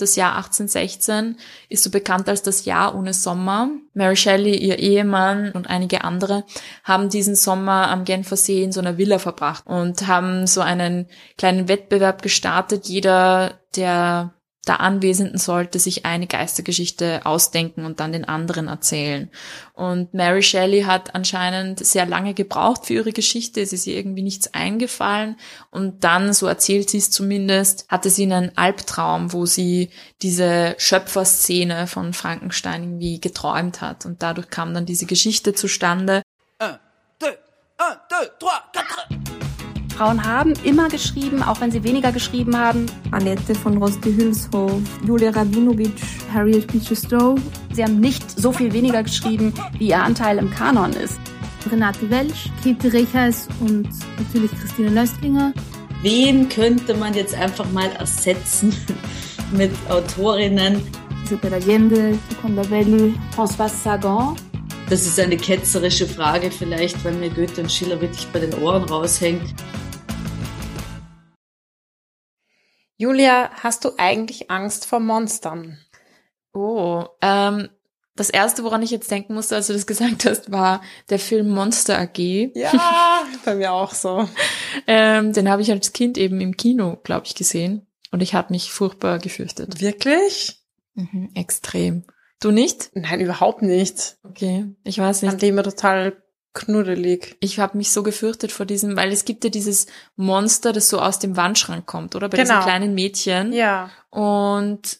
Das 0.00 0.16
Jahr 0.16 0.36
1816 0.36 1.36
ist 1.68 1.84
so 1.84 1.90
bekannt 1.90 2.28
als 2.28 2.42
das 2.42 2.64
Jahr 2.64 2.94
ohne 2.94 3.12
Sommer. 3.12 3.68
Mary 3.94 4.16
Shelley, 4.16 4.56
ihr 4.56 4.78
Ehemann 4.78 5.52
und 5.52 5.68
einige 5.68 6.04
andere 6.04 6.44
haben 6.84 7.08
diesen 7.08 7.34
Sommer 7.36 7.88
am 7.88 8.04
Genfer 8.04 8.36
See 8.36 8.62
in 8.62 8.72
so 8.72 8.80
einer 8.80 8.98
Villa 8.98 9.18
verbracht 9.18 9.66
und 9.66 10.06
haben 10.06 10.46
so 10.46 10.60
einen 10.60 11.06
kleinen 11.36 11.68
Wettbewerb 11.68 12.22
gestartet. 12.22 12.86
Jeder, 12.86 13.60
der 13.76 14.32
der 14.70 14.78
Anwesenden 14.78 15.36
sollte 15.36 15.80
sich 15.80 16.06
eine 16.06 16.28
Geistergeschichte 16.28 17.22
ausdenken 17.24 17.84
und 17.84 17.98
dann 17.98 18.12
den 18.12 18.24
anderen 18.24 18.68
erzählen. 18.68 19.28
Und 19.74 20.14
Mary 20.14 20.44
Shelley 20.44 20.82
hat 20.82 21.16
anscheinend 21.16 21.84
sehr 21.84 22.06
lange 22.06 22.34
gebraucht 22.34 22.86
für 22.86 22.94
ihre 22.94 23.12
Geschichte. 23.12 23.60
Es 23.60 23.72
ist 23.72 23.88
ihr 23.88 23.96
irgendwie 23.96 24.22
nichts 24.22 24.54
eingefallen. 24.54 25.34
Und 25.72 26.04
dann, 26.04 26.32
so 26.32 26.46
erzählt 26.46 26.88
sie 26.88 26.98
es 26.98 27.10
zumindest, 27.10 27.84
hatte 27.88 28.10
sie 28.10 28.22
einen 28.22 28.56
Albtraum, 28.56 29.32
wo 29.32 29.44
sie 29.44 29.90
diese 30.22 30.76
Schöpferszene 30.78 31.88
von 31.88 32.12
Frankenstein 32.12 32.84
irgendwie 32.84 33.20
geträumt 33.20 33.80
hat. 33.80 34.06
Und 34.06 34.22
dadurch 34.22 34.50
kam 34.50 34.72
dann 34.72 34.86
diese 34.86 35.06
Geschichte 35.06 35.52
zustande. 35.52 36.22
Un, 36.62 36.78
deux, 37.20 37.36
un, 37.80 37.96
deux, 38.08 38.30
trois, 38.38 38.62
quatre. 38.72 39.39
Frauen 40.00 40.24
haben 40.24 40.54
immer 40.64 40.88
geschrieben, 40.88 41.42
auch 41.42 41.60
wenn 41.60 41.70
sie 41.70 41.84
weniger 41.84 42.10
geschrieben 42.10 42.56
haben. 42.56 42.86
Annette 43.10 43.54
von 43.54 43.76
Roste-Hülshoff, 43.76 44.80
Julia 45.06 45.28
Rabinowitsch, 45.28 46.00
Harriet 46.32 46.72
Beecher 46.72 46.96
Stowe. 46.96 47.38
Sie 47.74 47.84
haben 47.84 48.00
nicht 48.00 48.30
so 48.30 48.50
viel 48.50 48.72
weniger 48.72 49.02
geschrieben, 49.02 49.52
wie 49.76 49.88
ihr 49.88 50.02
Anteil 50.02 50.38
im 50.38 50.48
Kanon 50.50 50.94
ist. 50.94 51.20
Renate 51.70 52.08
Welsch, 52.08 52.48
Käthe 52.62 52.90
Rechers 52.90 53.46
und 53.60 53.90
natürlich 54.16 54.50
Christine 54.52 54.88
Löstlinger. 54.88 55.52
Wen 56.00 56.48
könnte 56.48 56.94
man 56.94 57.12
jetzt 57.12 57.34
einfach 57.34 57.70
mal 57.70 57.90
ersetzen 57.98 58.74
mit 59.52 59.72
Autorinnen? 59.90 60.80
Isabella 61.26 61.56
Allende, 61.56 62.18
Seconda 62.30 62.62
Belli, 62.62 63.12
François 63.36 63.68
Sagan. 63.68 64.34
Das 64.88 65.06
ist 65.06 65.20
eine 65.20 65.36
ketzerische 65.36 66.06
Frage 66.06 66.50
vielleicht, 66.50 67.04
weil 67.04 67.12
mir 67.12 67.28
Goethe 67.28 67.60
und 67.60 67.70
Schiller 67.70 68.00
wirklich 68.00 68.26
bei 68.32 68.38
den 68.38 68.54
Ohren 68.54 68.84
raushängt. 68.84 69.54
Julia, 73.00 73.50
hast 73.62 73.86
du 73.86 73.92
eigentlich 73.96 74.50
Angst 74.50 74.84
vor 74.84 75.00
Monstern? 75.00 75.78
Oh, 76.52 77.06
ähm, 77.22 77.70
das 78.14 78.28
erste, 78.28 78.62
woran 78.62 78.82
ich 78.82 78.90
jetzt 78.90 79.10
denken 79.10 79.32
musste, 79.32 79.56
als 79.56 79.68
du 79.68 79.72
das 79.72 79.86
gesagt 79.86 80.26
hast, 80.26 80.52
war 80.52 80.82
der 81.08 81.18
Film 81.18 81.48
Monster 81.48 81.98
AG. 81.98 82.18
Ja, 82.54 83.22
bei 83.46 83.54
mir 83.54 83.72
auch 83.72 83.94
so. 83.94 84.28
ähm, 84.86 85.32
den 85.32 85.48
habe 85.48 85.62
ich 85.62 85.70
als 85.70 85.94
Kind 85.94 86.18
eben 86.18 86.42
im 86.42 86.58
Kino, 86.58 86.98
glaube 87.02 87.24
ich, 87.24 87.34
gesehen. 87.34 87.86
Und 88.10 88.22
ich 88.22 88.34
habe 88.34 88.52
mich 88.52 88.70
furchtbar 88.70 89.18
gefürchtet. 89.18 89.80
Wirklich? 89.80 90.60
Mhm, 90.92 91.30
extrem. 91.34 92.04
Du 92.38 92.50
nicht? 92.50 92.90
Nein, 92.92 93.22
überhaupt 93.22 93.62
nicht. 93.62 94.18
Okay, 94.24 94.74
ich 94.84 94.98
weiß 94.98 95.22
nicht. 95.22 95.30
Fand 95.30 95.42
immer 95.42 95.62
total 95.62 96.22
knuddelig. 96.52 97.36
Ich 97.40 97.58
habe 97.58 97.76
mich 97.76 97.92
so 97.92 98.02
gefürchtet 98.02 98.52
vor 98.52 98.66
diesem, 98.66 98.96
weil 98.96 99.12
es 99.12 99.24
gibt 99.24 99.44
ja 99.44 99.50
dieses 99.50 99.86
Monster, 100.16 100.72
das 100.72 100.88
so 100.88 101.00
aus 101.00 101.18
dem 101.18 101.36
Wandschrank 101.36 101.86
kommt, 101.86 102.16
oder? 102.16 102.28
Bei 102.28 102.36
genau. 102.36 102.54
diesen 102.54 102.62
kleinen 102.62 102.94
Mädchen. 102.94 103.52
Ja. 103.52 103.90
Und 104.10 104.98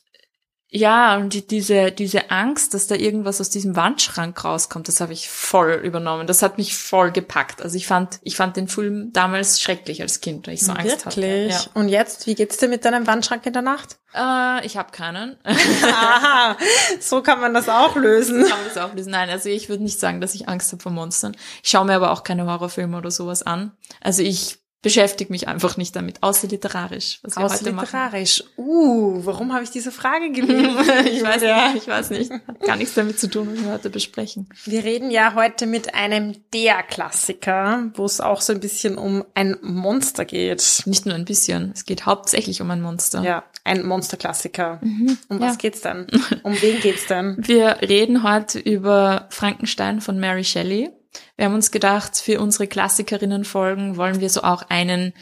ja, 0.73 1.17
und 1.17 1.35
die, 1.35 1.45
diese, 1.45 1.91
diese 1.91 2.31
Angst, 2.31 2.75
dass 2.75 2.87
da 2.87 2.95
irgendwas 2.95 3.41
aus 3.41 3.51
diesem 3.51 3.75
Wandschrank 3.75 4.45
rauskommt, 4.45 4.87
das 4.87 5.01
habe 5.01 5.13
ich 5.13 5.29
voll 5.29 5.73
übernommen. 5.83 6.29
Das 6.29 6.43
hat 6.43 6.59
mich 6.59 6.77
voll 6.77 7.11
gepackt. 7.11 7.61
Also 7.61 7.77
ich 7.77 7.89
fand, 7.89 8.21
ich 8.23 8.37
fand 8.37 8.57
den 8.57 8.69
Film 8.69 9.13
damals 9.13 9.61
schrecklich 9.61 10.01
als 10.01 10.21
Kind, 10.21 10.47
weil 10.47 10.55
ich 10.55 10.63
so 10.63 10.69
Wirklich? 10.69 10.93
Angst 10.93 11.07
hatte. 11.07 11.27
Ja. 11.27 11.61
Und 11.75 11.89
jetzt, 11.89 12.29
wie 12.29 12.37
geht's 12.37 12.57
dir 12.59 12.69
mit 12.69 12.85
deinem 12.85 13.09
Wandschrank 13.09 13.45
in 13.47 13.53
der 13.53 13.63
Nacht? 13.63 13.99
Äh, 14.15 14.65
ich 14.65 14.77
habe 14.77 14.93
keinen. 14.93 15.37
Aha, 15.45 16.57
so 17.01 17.21
kann 17.21 17.41
man 17.41 17.53
das 17.53 17.69
auch 17.69 17.97
lösen. 17.97 18.43
Kann 18.43 18.59
man 18.59 18.69
das 18.73 18.79
auch 18.79 18.95
lösen? 18.95 19.11
Nein, 19.11 19.29
also 19.29 19.49
ich 19.49 19.69
würde 19.69 19.83
nicht 19.83 19.99
sagen, 19.99 20.21
dass 20.21 20.37
ich 20.37 20.49
Angst 20.49 20.71
habe 20.71 20.83
vor 20.83 20.93
Monstern. 20.93 21.37
Ich 21.65 21.71
schaue 21.71 21.85
mir 21.85 21.95
aber 21.95 22.13
auch 22.13 22.23
keine 22.23 22.47
Horrorfilme 22.47 22.97
oder 22.97 23.11
sowas 23.11 23.43
an. 23.43 23.73
Also 24.01 24.23
ich 24.23 24.60
beschäftige 24.83 25.31
mich 25.33 25.47
einfach 25.49 25.77
nicht 25.77 25.95
damit, 25.95 26.23
außer 26.23 26.49
literarisch, 26.49 27.19
was 27.23 27.37
wir 27.37 27.45
Außer 27.45 27.57
heute 27.61 27.73
machen. 27.73 27.87
literarisch. 27.87 28.45
Uh, 28.57 29.21
warum 29.25 29.53
habe 29.53 29.63
ich 29.65 29.71
diese 29.71 29.93
Frage 29.93 30.31
gelesen? 30.33 30.77
ich 31.07 31.23
weiß 31.23 31.43
ja, 31.43 31.75
ich 31.77 31.87
weiß 31.87 32.11
nicht. 32.11 32.31
Hat 32.33 32.61
gar 32.61 32.77
nichts 32.77 32.95
damit 32.95 33.19
zu 33.21 33.29
tun, 33.29 33.49
was 33.53 33.63
wir 33.65 33.73
heute 33.73 33.91
besprechen. 33.91 34.49
Wir 34.65 34.83
reden 34.85 35.11
ja 35.11 35.35
heute 35.35 35.67
mit 35.67 35.95
einem 35.95 36.37
der 36.55 36.83
Klassiker, 36.83 37.91
wo 37.95 38.05
es 38.05 38.21
auch 38.21 38.41
so 38.41 38.53
ein 38.53 38.61
bisschen 38.61 38.97
um 38.97 39.25
ein 39.35 39.57
Monster 39.63 40.25
geht. 40.25 40.83
Nicht 40.87 41.05
nur 41.07 41.15
ein 41.15 41.25
bisschen, 41.25 41.73
es 41.75 41.85
geht 41.85 42.07
hauptsächlich 42.07 42.63
um 42.63 42.71
ein 42.71 42.81
Monster. 42.81 43.23
Ja, 43.23 43.45
ein 43.65 43.85
Monsterklassiker. 43.87 44.79
Mhm, 44.83 45.19
Um 45.29 45.41
ja. 45.41 45.49
was 45.49 45.59
geht's 45.59 45.83
denn? 45.83 46.07
Um 46.43 46.61
wen 46.63 46.81
geht's 46.81 47.07
denn? 47.07 47.37
Wir 47.39 47.79
reden 47.83 48.23
heute 48.23 48.59
über 48.59 49.27
Frankenstein 49.31 50.01
von 50.01 50.19
Mary 50.19 50.45
Shelley. 50.45 50.91
Wir 51.37 51.47
haben 51.47 51.55
uns 51.55 51.71
gedacht, 51.71 52.17
für 52.17 52.41
unsere 52.41 52.67
Klassikerinnenfolgen 52.67 53.97
wollen 53.97 54.21
wir 54.21 54.31
so 54.31 54.43
auch 54.43 54.63
einen 54.69 55.13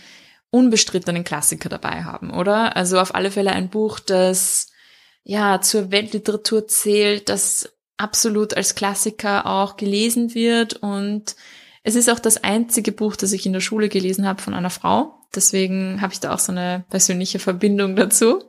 unbestrittenen 0.50 1.24
Klassiker 1.24 1.68
dabei 1.68 2.04
haben, 2.04 2.30
oder? 2.30 2.76
Also 2.76 2.98
auf 2.98 3.14
alle 3.14 3.30
Fälle 3.30 3.52
ein 3.52 3.68
Buch, 3.68 4.00
das 4.00 4.70
ja 5.22 5.60
zur 5.60 5.90
Weltliteratur 5.90 6.66
zählt, 6.68 7.28
das 7.28 7.72
absolut 7.96 8.54
als 8.54 8.74
Klassiker 8.74 9.46
auch 9.46 9.76
gelesen 9.76 10.34
wird 10.34 10.74
und 10.74 11.36
es 11.82 11.94
ist 11.94 12.10
auch 12.10 12.18
das 12.18 12.42
einzige 12.44 12.92
Buch, 12.92 13.16
das 13.16 13.32
ich 13.32 13.46
in 13.46 13.52
der 13.52 13.60
Schule 13.60 13.88
gelesen 13.88 14.26
habe 14.26 14.42
von 14.42 14.54
einer 14.54 14.70
Frau. 14.70 15.14
Deswegen 15.34 16.00
habe 16.00 16.12
ich 16.12 16.20
da 16.20 16.34
auch 16.34 16.38
so 16.38 16.52
eine 16.52 16.84
persönliche 16.90 17.38
Verbindung 17.38 17.96
dazu. 17.96 18.44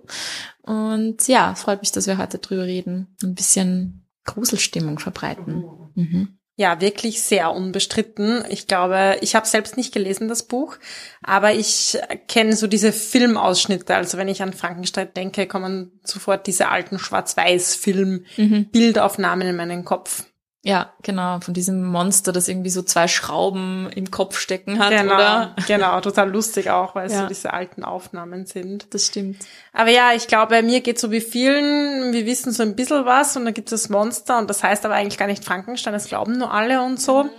Und 0.62 1.28
ja, 1.28 1.56
freut 1.56 1.82
mich, 1.82 1.92
dass 1.92 2.08
wir 2.08 2.18
heute 2.18 2.40
drüber 2.40 2.64
reden. 2.64 3.16
Ein 3.24 3.36
bisschen 3.36 4.06
Gruselstimmung 4.26 5.00
verbreiten. 5.00 5.64
Mhm. 5.96 6.39
Ja, 6.60 6.80
wirklich 6.82 7.22
sehr 7.22 7.54
unbestritten. 7.54 8.44
Ich 8.50 8.68
glaube, 8.68 9.16
ich 9.22 9.34
habe 9.34 9.48
selbst 9.48 9.78
nicht 9.78 9.94
gelesen, 9.94 10.28
das 10.28 10.44
Buch, 10.44 10.76
aber 11.24 11.54
ich 11.54 11.98
kenne 12.28 12.54
so 12.54 12.68
diese 12.68 12.92
Filmausschnitte. 12.92 13.96
Also 13.96 14.18
wenn 14.18 14.28
ich 14.28 14.42
an 14.42 14.52
Frankenstein 14.52 15.08
denke, 15.16 15.48
kommen 15.48 15.98
sofort 16.04 16.48
diese 16.48 16.68
alten 16.68 17.00
Schwarz-Weiß-Film-Bildaufnahmen 17.00 19.48
in 19.48 19.56
meinen 19.56 19.86
Kopf. 19.86 20.26
Ja, 20.62 20.92
genau, 21.04 21.40
von 21.40 21.54
diesem 21.54 21.86
Monster, 21.86 22.34
das 22.34 22.50
irgendwie 22.50 22.70
so 22.70 22.82
zwei 22.82 23.08
Schrauben 23.08 23.90
im 23.96 24.12
Kopf 24.12 24.38
stecken 24.38 24.78
hat, 24.78 24.90
Genau, 24.90 25.16
oder? 25.16 25.56
genau, 25.68 26.02
total 26.02 26.30
lustig 26.30 26.70
auch, 26.70 26.96
weil 26.96 27.08
es 27.08 27.14
Ja. 27.14 27.22
so 27.22 27.28
diese 27.28 27.54
alten 27.54 27.86
Aufnahmen 27.86 28.46
sind. 28.46 28.94
Das 28.94 29.06
stimmt. 29.06 29.38
Aber 29.72 29.90
ja, 29.90 30.12
ich 30.14 30.28
glaube, 30.28 30.62
mir 30.62 30.82
geht 30.82 31.00
so 31.00 31.12
wie 31.12 31.22
vielen, 31.22 32.12
wir 32.12 32.26
wissen 32.26 32.52
so 32.52 32.64
ein 32.64 32.76
bisschen 32.76 33.06
was 33.06 33.38
und 33.38 33.46
dann 33.46 33.54
gibt 33.54 33.72
es 33.72 33.84
das 33.84 33.90
Monster 33.90 34.38
und 34.38 34.50
das 34.50 34.62
heißt 34.62 34.84
aber 34.86 34.96
eigentlich 34.96 35.18
gar 35.18 35.28
nicht 35.28 35.46
Frankenstein, 35.46 35.94
das 35.94 36.10
glauben 36.10 36.38
nur 36.38 36.52
alle 36.54 36.82
und 36.82 37.00
so. 37.00 37.30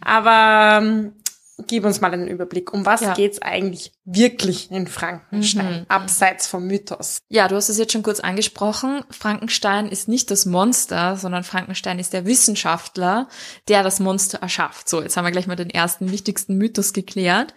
Aber 0.00 0.78
ähm, 0.82 1.12
gib 1.66 1.84
uns 1.84 2.00
mal 2.00 2.12
einen 2.12 2.28
Überblick. 2.28 2.72
Um 2.72 2.84
was 2.86 3.00
Ja. 3.00 3.14
geht's 3.14 3.40
eigentlich 3.42 3.92
wirklich 4.04 4.70
in 4.70 4.86
Frankenstein, 4.86 5.80
Mhm. 5.80 5.86
abseits 5.88 6.46
vom 6.46 6.66
Mythos? 6.66 7.18
Ja, 7.28 7.48
du 7.48 7.56
hast 7.56 7.68
es 7.68 7.78
jetzt 7.78 7.92
schon 7.92 8.02
kurz 8.02 8.20
angesprochen. 8.20 9.04
Frankenstein 9.10 9.88
ist 9.88 10.08
nicht 10.08 10.30
das 10.30 10.46
Monster, 10.46 11.16
sondern 11.16 11.44
Frankenstein 11.44 11.98
ist 11.98 12.12
der 12.12 12.26
Wissenschaftler, 12.26 13.28
der 13.68 13.82
das 13.82 14.00
Monster 14.00 14.38
erschafft. 14.38 14.88
So, 14.88 15.02
jetzt 15.02 15.16
haben 15.16 15.24
wir 15.24 15.30
gleich 15.32 15.46
mal 15.46 15.56
den 15.56 15.70
ersten 15.70 16.10
wichtigsten 16.10 16.56
Mythos 16.56 16.92
geklärt. 16.92 17.54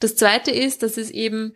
Das 0.00 0.16
zweite 0.16 0.50
ist, 0.50 0.82
dass 0.82 0.96
es 0.96 1.10
eben 1.10 1.54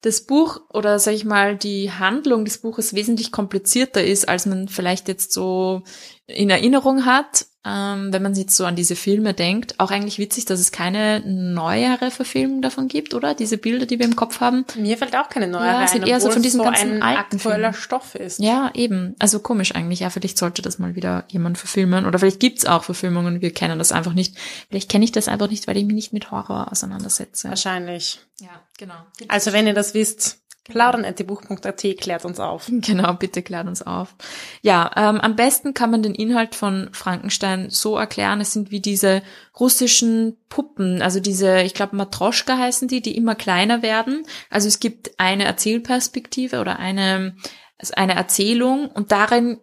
das 0.00 0.26
Buch 0.26 0.60
oder 0.70 0.98
sag 0.98 1.14
ich 1.14 1.24
mal 1.24 1.56
die 1.56 1.90
Handlung 1.90 2.44
des 2.44 2.58
Buches 2.58 2.94
wesentlich 2.94 3.32
komplizierter 3.32 4.04
ist, 4.04 4.28
als 4.28 4.44
man 4.44 4.68
vielleicht 4.68 5.08
jetzt 5.08 5.32
so 5.32 5.82
in 6.26 6.50
Erinnerung 6.50 7.06
hat, 7.06 7.46
ähm, 7.66 8.12
wenn 8.12 8.22
man 8.22 8.34
jetzt 8.34 8.56
so 8.56 8.66
an 8.66 8.76
diese 8.76 8.94
Filme 8.94 9.32
denkt. 9.32 9.80
Auch 9.80 9.90
eigentlich 9.90 10.18
witzig, 10.18 10.44
dass 10.44 10.60
es 10.60 10.70
keine 10.70 11.20
neuere 11.20 12.10
Verfilmung 12.10 12.60
davon 12.60 12.88
gibt, 12.88 13.14
oder? 13.14 13.34
Diese 13.34 13.56
Bilder, 13.56 13.86
die 13.86 13.98
wir 13.98 14.06
im 14.06 14.16
Kopf 14.16 14.40
haben. 14.40 14.64
Mir 14.76 14.98
fällt 14.98 15.16
auch 15.16 15.28
keine 15.28 15.48
neue 15.48 15.66
Ja, 15.66 15.78
rein, 15.78 15.88
sind 15.88 16.06
eher 16.06 16.20
so 16.20 16.28
von 16.28 16.38
es 16.38 16.42
diesen 16.42 16.58
so 16.58 16.64
ganzen 16.64 16.94
ein 16.94 17.02
alten 17.02 17.36
aktueller 17.36 17.72
Filmen. 17.72 17.74
Stoff 17.74 18.14
ist. 18.14 18.38
Ja, 18.38 18.70
eben. 18.74 19.14
Also 19.18 19.38
komisch 19.40 19.74
eigentlich. 19.74 20.00
Ja, 20.00 20.10
vielleicht 20.10 20.36
sollte 20.36 20.60
das 20.60 20.78
mal 20.78 20.94
wieder 20.94 21.24
jemand 21.28 21.56
verfilmen. 21.56 22.04
Oder 22.04 22.18
vielleicht 22.18 22.40
gibt's 22.40 22.66
auch 22.66 22.84
Verfilmungen 22.84 23.40
wir 23.40 23.52
kennen 23.52 23.78
das 23.78 23.92
einfach 23.92 24.12
nicht. 24.12 24.36
Vielleicht 24.68 24.90
kenne 24.90 25.04
ich 25.04 25.12
das 25.12 25.28
einfach 25.28 25.48
nicht, 25.48 25.66
weil 25.66 25.76
ich 25.76 25.84
mich 25.84 25.94
nicht 25.94 26.12
mit 26.12 26.30
Horror 26.30 26.70
auseinandersetze. 26.70 27.48
Wahrscheinlich. 27.48 28.20
Ja, 28.40 28.60
genau. 28.78 28.94
Also 29.28 29.52
wenn 29.52 29.66
ihr 29.66 29.74
das 29.74 29.94
wisst, 29.94 30.38
plaudern.buch.at 30.64 31.82
klärt 32.00 32.24
uns 32.24 32.40
auf. 32.40 32.70
Genau, 32.84 33.14
bitte 33.14 33.42
klärt 33.42 33.66
uns 33.66 33.82
auf. 33.82 34.14
Ja, 34.62 34.90
ähm, 34.96 35.20
am 35.20 35.36
besten 35.36 35.74
kann 35.74 35.90
man 35.90 36.02
den 36.02 36.14
Inhalt 36.14 36.54
von 36.54 36.88
Frankenstein 36.92 37.70
so 37.70 37.96
erklären, 37.96 38.40
es 38.40 38.52
sind 38.52 38.70
wie 38.70 38.80
diese 38.80 39.22
russischen 39.58 40.36
Puppen, 40.48 41.02
also 41.02 41.20
diese, 41.20 41.62
ich 41.62 41.74
glaube 41.74 41.96
Matroschka 41.96 42.58
heißen 42.58 42.88
die, 42.88 43.00
die 43.00 43.16
immer 43.16 43.34
kleiner 43.34 43.82
werden. 43.82 44.26
Also 44.50 44.68
es 44.68 44.80
gibt 44.80 45.12
eine 45.18 45.44
Erzählperspektive 45.44 46.60
oder 46.60 46.78
eine, 46.78 47.36
also 47.78 47.94
eine 47.94 48.14
Erzählung 48.14 48.88
und 48.88 49.12
darin 49.12 49.58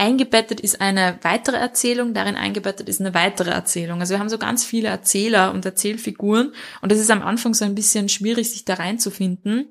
eingebettet 0.00 0.60
ist 0.60 0.80
eine 0.80 1.18
weitere 1.20 1.58
Erzählung, 1.58 2.14
darin 2.14 2.34
eingebettet 2.34 2.88
ist 2.88 3.00
eine 3.00 3.12
weitere 3.12 3.50
Erzählung. 3.50 4.00
Also 4.00 4.14
wir 4.14 4.18
haben 4.18 4.30
so 4.30 4.38
ganz 4.38 4.64
viele 4.64 4.88
Erzähler 4.88 5.52
und 5.52 5.66
Erzählfiguren 5.66 6.54
und 6.80 6.90
es 6.90 6.98
ist 6.98 7.10
am 7.10 7.20
Anfang 7.20 7.52
so 7.52 7.66
ein 7.66 7.74
bisschen 7.74 8.08
schwierig, 8.08 8.50
sich 8.50 8.64
da 8.64 8.74
reinzufinden, 8.74 9.68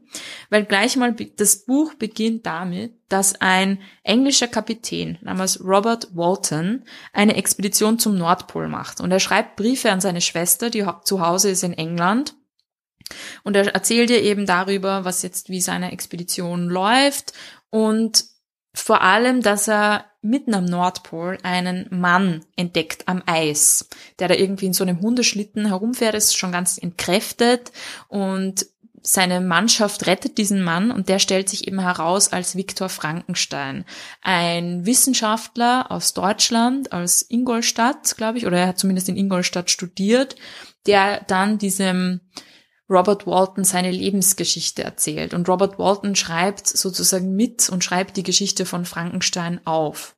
weil 0.52 0.66
gleich 0.66 0.96
mal 0.98 1.14
das 1.14 1.66
Buch 1.66 1.96
beginnt 1.96 2.46
damit, 2.46 2.94
dass 3.10 3.42
ein 3.42 3.82
englischer 4.04 4.48
Kapitän 4.48 5.18
namens 5.22 5.62
Robert 5.64 6.16
Walton 6.16 6.84
eine 7.12 7.36
Expedition 7.36 7.98
zum 7.98 8.16
Nordpol 8.16 8.68
macht 8.68 9.02
und 9.02 9.12
er 9.12 9.20
schreibt 9.20 9.56
Briefe 9.56 9.92
an 9.92 10.00
seine 10.00 10.22
Schwester, 10.22 10.70
die 10.70 10.86
zu 11.06 11.26
Hause 11.26 11.50
ist 11.50 11.64
in 11.64 11.74
England 11.74 12.36
und 13.44 13.56
er 13.56 13.74
erzählt 13.74 14.12
ihr 14.12 14.22
eben 14.22 14.46
darüber, 14.46 15.06
was 15.06 15.24
jetzt 15.24 15.50
wie 15.50 15.60
seine 15.60 15.92
Expedition 15.92 16.70
läuft 16.70 17.34
und 17.72 18.26
vor 18.76 19.02
allem, 19.02 19.42
dass 19.42 19.68
er 19.68 20.06
mitten 20.22 20.54
am 20.54 20.66
Nordpol 20.66 21.38
einen 21.44 21.88
Mann 21.92 22.46
entdeckt 22.56 23.08
am 23.08 23.24
Eis, 23.26 23.88
der 24.20 24.28
da 24.28 24.36
irgendwie 24.36 24.66
in 24.66 24.74
so 24.74 24.84
einem 24.84 25.00
Hundeschlitten 25.00 25.68
herumfährt, 25.68 26.16
ist 26.16 26.38
schon 26.38 26.52
ganz 26.52 26.78
entkräftet 26.78 27.72
und 28.08 28.66
seine 29.02 29.40
Mannschaft 29.40 30.08
rettet 30.08 30.38
diesen 30.38 30.62
Mann 30.62 30.92
und 30.92 31.08
der 31.10 31.20
stellt 31.20 31.48
sich 31.48 31.68
eben 31.68 31.80
heraus 31.80 32.34
als 32.34 32.56
Viktor 32.56 32.90
Frankenstein, 32.90 33.86
ein 34.22 34.86
Wissenschaftler 34.86 35.90
aus 35.90 36.14
Deutschland, 36.14 36.92
aus 36.92 37.26
Ingolstadt, 37.28 38.18
glaube 38.18 38.38
ich, 38.38 38.46
oder 38.46 38.60
er 38.60 38.68
hat 38.68 38.80
zumindest 38.80 39.08
in 39.08 39.18
Ingolstadt 39.18 39.70
studiert, 39.70 40.36
der 40.86 41.22
dann 41.22 41.58
diesem 41.58 42.22
Robert 42.90 43.28
Walton 43.28 43.64
seine 43.64 43.92
Lebensgeschichte 43.92 44.84
erzählt. 44.84 45.34
Und 45.34 45.48
Robert 45.48 45.78
Walton 45.78 46.16
schreibt 46.16 46.68
sozusagen 46.68 47.36
mit 47.36 47.70
und 47.70 47.84
schreibt 47.84 48.18
die 48.18 48.24
Geschichte 48.24 48.66
von 48.66 48.86
Frankenstein 48.86 49.62
auf. 49.66 50.16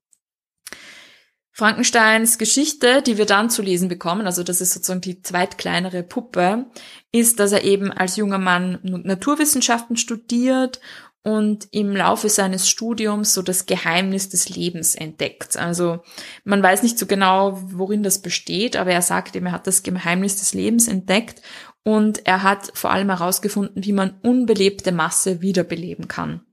Frankensteins 1.54 2.38
Geschichte, 2.38 3.02
die 3.02 3.18
wir 3.18 3.26
dann 3.26 3.50
zu 3.50 3.62
lesen 3.62 3.90
bekommen, 3.90 4.26
also 4.26 4.42
das 4.42 4.62
ist 4.62 4.74
sozusagen 4.74 5.02
die 5.02 5.22
zweitkleinere 5.22 6.02
Puppe, 6.02 6.68
ist, 7.12 7.42
dass 7.42 7.52
er 7.52 7.66
eben 7.66 7.92
als 7.92 8.16
junger 8.16 8.38
Mann 8.38 8.80
Naturwissenschaften 8.84 9.98
studiert 9.98 10.80
und 11.24 11.68
im 11.72 11.96
Laufe 11.96 12.30
seines 12.30 12.68
Studiums 12.68 13.34
so 13.34 13.42
das 13.42 13.68
Geheimnis 13.68 14.30
des 14.30 14.50
Lebens 14.50 14.96
entdeckt. 14.96 15.56
Also 15.56 16.00
man 16.44 16.64
weiß 16.64 16.82
nicht 16.82 16.98
so 16.98 17.06
genau, 17.06 17.62
worin 17.64 18.02
das 18.02 18.22
besteht, 18.22 18.76
aber 18.76 18.92
er 18.92 19.04
sagt 19.04 19.36
eben, 19.36 19.48
er 19.48 19.52
hat 19.52 19.68
das 19.68 19.84
Geheimnis 19.84 20.38
des 20.38 20.54
Lebens 20.54 20.88
entdeckt 20.88 21.42
und 21.84 22.26
er 22.28 22.44
hat 22.44 22.72
vor 22.74 22.92
allem 22.92 23.10
herausgefunden, 23.10 23.84
wie 23.84 23.94
man 23.94 24.20
unbelebte 24.22 24.92
Masse 24.92 25.42
wiederbeleben 25.42 26.08
kann. 26.08 26.46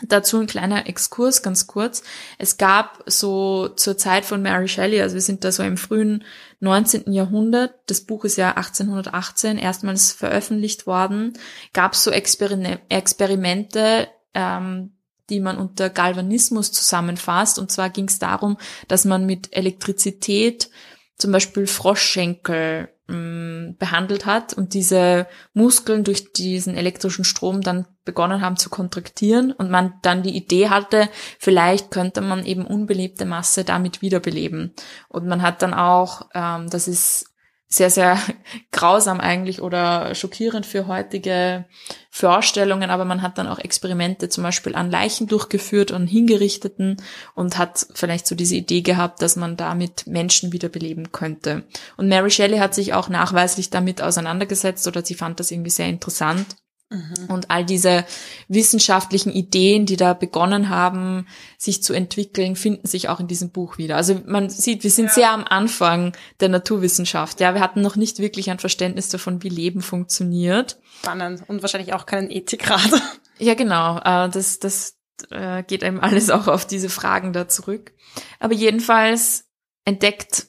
Dazu 0.00 0.40
ein 0.40 0.46
kleiner 0.46 0.86
Exkurs, 0.88 1.42
ganz 1.42 1.66
kurz. 1.66 2.02
Es 2.38 2.56
gab 2.56 3.04
so 3.06 3.68
zur 3.68 3.96
Zeit 3.98 4.24
von 4.24 4.42
Mary 4.42 4.66
Shelley, 4.66 5.00
also 5.00 5.14
wir 5.14 5.20
sind 5.20 5.44
da 5.44 5.52
so 5.52 5.62
im 5.62 5.76
frühen 5.76 6.24
19. 6.60 7.12
Jahrhundert, 7.12 7.74
das 7.86 8.00
Buch 8.00 8.24
ist 8.24 8.36
ja 8.36 8.56
1818 8.56 9.58
erstmals 9.58 10.12
veröffentlicht 10.12 10.86
worden, 10.86 11.34
gab 11.72 11.92
es 11.92 12.02
so 12.02 12.10
Experimente, 12.10 14.08
ähm, 14.34 14.96
die 15.30 15.40
man 15.40 15.56
unter 15.56 15.88
Galvanismus 15.88 16.72
zusammenfasst. 16.72 17.58
Und 17.58 17.70
zwar 17.70 17.90
ging 17.90 18.08
es 18.08 18.18
darum, 18.18 18.58
dass 18.88 19.04
man 19.04 19.24
mit 19.24 19.54
Elektrizität 19.56 20.70
zum 21.16 21.32
Beispiel 21.32 21.66
Froschschenkel 21.66 22.88
mh, 23.12 23.74
behandelt 23.78 24.26
hat 24.26 24.54
und 24.54 24.74
diese 24.74 25.26
Muskeln 25.52 26.04
durch 26.04 26.32
diesen 26.32 26.74
elektrischen 26.74 27.24
Strom 27.24 27.60
dann 27.60 27.86
begonnen 28.04 28.40
haben 28.40 28.56
zu 28.56 28.70
kontraktieren 28.70 29.52
und 29.52 29.70
man 29.70 29.94
dann 30.02 30.22
die 30.22 30.36
Idee 30.36 30.70
hatte, 30.70 31.08
vielleicht 31.38 31.90
könnte 31.90 32.20
man 32.20 32.44
eben 32.44 32.66
unbelebte 32.66 33.24
Masse 33.24 33.64
damit 33.64 34.02
wiederbeleben. 34.02 34.74
Und 35.08 35.26
man 35.26 35.42
hat 35.42 35.62
dann 35.62 35.74
auch, 35.74 36.22
ähm, 36.34 36.68
das 36.68 36.88
ist 36.88 37.31
sehr, 37.72 37.90
sehr 37.90 38.18
grausam 38.72 39.20
eigentlich 39.20 39.62
oder 39.62 40.14
schockierend 40.14 40.66
für 40.66 40.86
heutige 40.86 41.64
Vorstellungen, 42.10 42.90
aber 42.90 43.04
man 43.04 43.22
hat 43.22 43.38
dann 43.38 43.48
auch 43.48 43.58
Experimente 43.58 44.28
zum 44.28 44.44
Beispiel 44.44 44.74
an 44.74 44.90
Leichen 44.90 45.26
durchgeführt 45.26 45.90
und 45.90 46.06
Hingerichteten 46.06 46.98
und 47.34 47.56
hat 47.56 47.86
vielleicht 47.94 48.26
so 48.26 48.34
diese 48.34 48.56
Idee 48.56 48.82
gehabt, 48.82 49.22
dass 49.22 49.36
man 49.36 49.56
damit 49.56 50.06
Menschen 50.06 50.52
wiederbeleben 50.52 51.12
könnte. 51.12 51.64
Und 51.96 52.08
Mary 52.08 52.30
Shelley 52.30 52.58
hat 52.58 52.74
sich 52.74 52.92
auch 52.92 53.08
nachweislich 53.08 53.70
damit 53.70 54.02
auseinandergesetzt 54.02 54.86
oder 54.86 55.04
sie 55.04 55.14
fand 55.14 55.40
das 55.40 55.50
irgendwie 55.50 55.70
sehr 55.70 55.88
interessant 55.88 56.56
Mhm. 56.92 57.26
Und 57.28 57.50
all 57.50 57.64
diese 57.64 58.04
wissenschaftlichen 58.48 59.32
Ideen, 59.32 59.86
die 59.86 59.96
da 59.96 60.12
begonnen 60.12 60.68
haben, 60.68 61.26
sich 61.56 61.82
zu 61.82 61.94
entwickeln, 61.94 62.54
finden 62.54 62.86
sich 62.86 63.08
auch 63.08 63.18
in 63.18 63.28
diesem 63.28 63.50
Buch 63.50 63.78
wieder. 63.78 63.96
Also 63.96 64.20
man 64.26 64.50
sieht, 64.50 64.84
wir 64.84 64.90
sind 64.90 65.06
ja. 65.06 65.12
sehr 65.12 65.30
am 65.32 65.44
Anfang 65.44 66.14
der 66.40 66.50
Naturwissenschaft. 66.50 67.40
Ja, 67.40 67.54
wir 67.54 67.60
hatten 67.60 67.80
noch 67.80 67.96
nicht 67.96 68.18
wirklich 68.18 68.50
ein 68.50 68.58
Verständnis 68.58 69.08
davon, 69.08 69.42
wie 69.42 69.48
Leben 69.48 69.80
funktioniert. 69.80 70.78
Spannend. 71.00 71.42
Und 71.48 71.62
wahrscheinlich 71.62 71.94
auch 71.94 72.06
keinen 72.06 72.30
Ethikrat. 72.30 72.80
Ja, 73.38 73.54
genau. 73.54 73.96
Äh, 73.98 74.28
das, 74.28 74.60
das 74.60 74.98
äh, 75.30 75.64
geht 75.64 75.82
einem 75.82 75.98
alles 75.98 76.30
auch 76.30 76.46
auf 76.46 76.64
diese 76.64 76.88
Fragen 76.88 77.32
da 77.32 77.48
zurück. 77.48 77.92
Aber 78.38 78.54
jedenfalls 78.54 79.48
entdeckt 79.84 80.46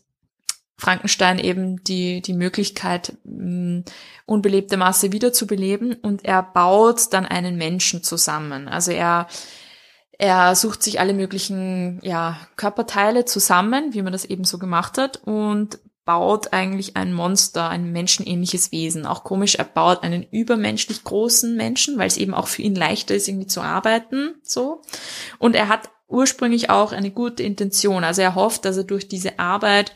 Frankenstein 0.84 1.40
eben 1.40 1.82
die, 1.86 2.22
die 2.22 2.34
Möglichkeit, 2.34 3.14
mh, 3.24 3.84
unbelebte 4.26 4.76
Masse 4.76 5.14
wiederzubeleben 5.14 5.94
und 5.94 6.26
er 6.26 6.44
baut 6.44 7.14
dann 7.14 7.26
einen 7.26 7.56
Menschen 7.56 8.04
zusammen. 8.04 8.68
Also 8.68 8.92
er, 8.92 9.28
er 10.12 10.56
sucht 10.56 10.84
sich 10.84 11.00
alle 11.00 11.14
möglichen, 11.14 12.02
ja, 12.04 12.38
Körperteile 12.58 13.24
zusammen, 13.24 13.94
wie 13.94 14.02
man 14.02 14.12
das 14.12 14.26
eben 14.26 14.44
so 14.44 14.58
gemacht 14.58 14.98
hat 14.98 15.22
und 15.24 15.80
baut 16.04 16.52
eigentlich 16.52 16.98
ein 16.98 17.14
Monster, 17.14 17.70
ein 17.70 17.94
menschenähnliches 17.94 18.74
Wesen. 18.74 19.06
Auch 19.06 19.24
komisch, 19.24 19.56
er 19.56 19.64
baut 19.64 20.04
einen 20.04 20.24
übermenschlich 20.32 21.06
großen 21.06 21.56
Menschen, 21.56 21.98
weil 21.98 22.08
es 22.08 22.18
eben 22.18 22.34
auch 22.34 22.48
für 22.48 22.62
ihn 22.62 22.76
leichter 22.76 23.16
ist, 23.16 23.30
irgendwie 23.30 23.48
zu 23.48 23.62
arbeiten, 23.62 24.36
so. 24.44 24.82
Und 25.40 25.56
er 25.56 25.70
hat 25.70 25.92
ursprünglich 26.10 26.70
auch 26.70 26.92
eine 26.92 27.12
gute 27.12 27.42
Intention. 27.42 28.04
Also 28.04 28.22
er 28.22 28.36
hofft, 28.36 28.66
dass 28.66 28.76
er 28.76 28.84
durch 28.84 29.08
diese 29.08 29.40
Arbeit 29.40 29.94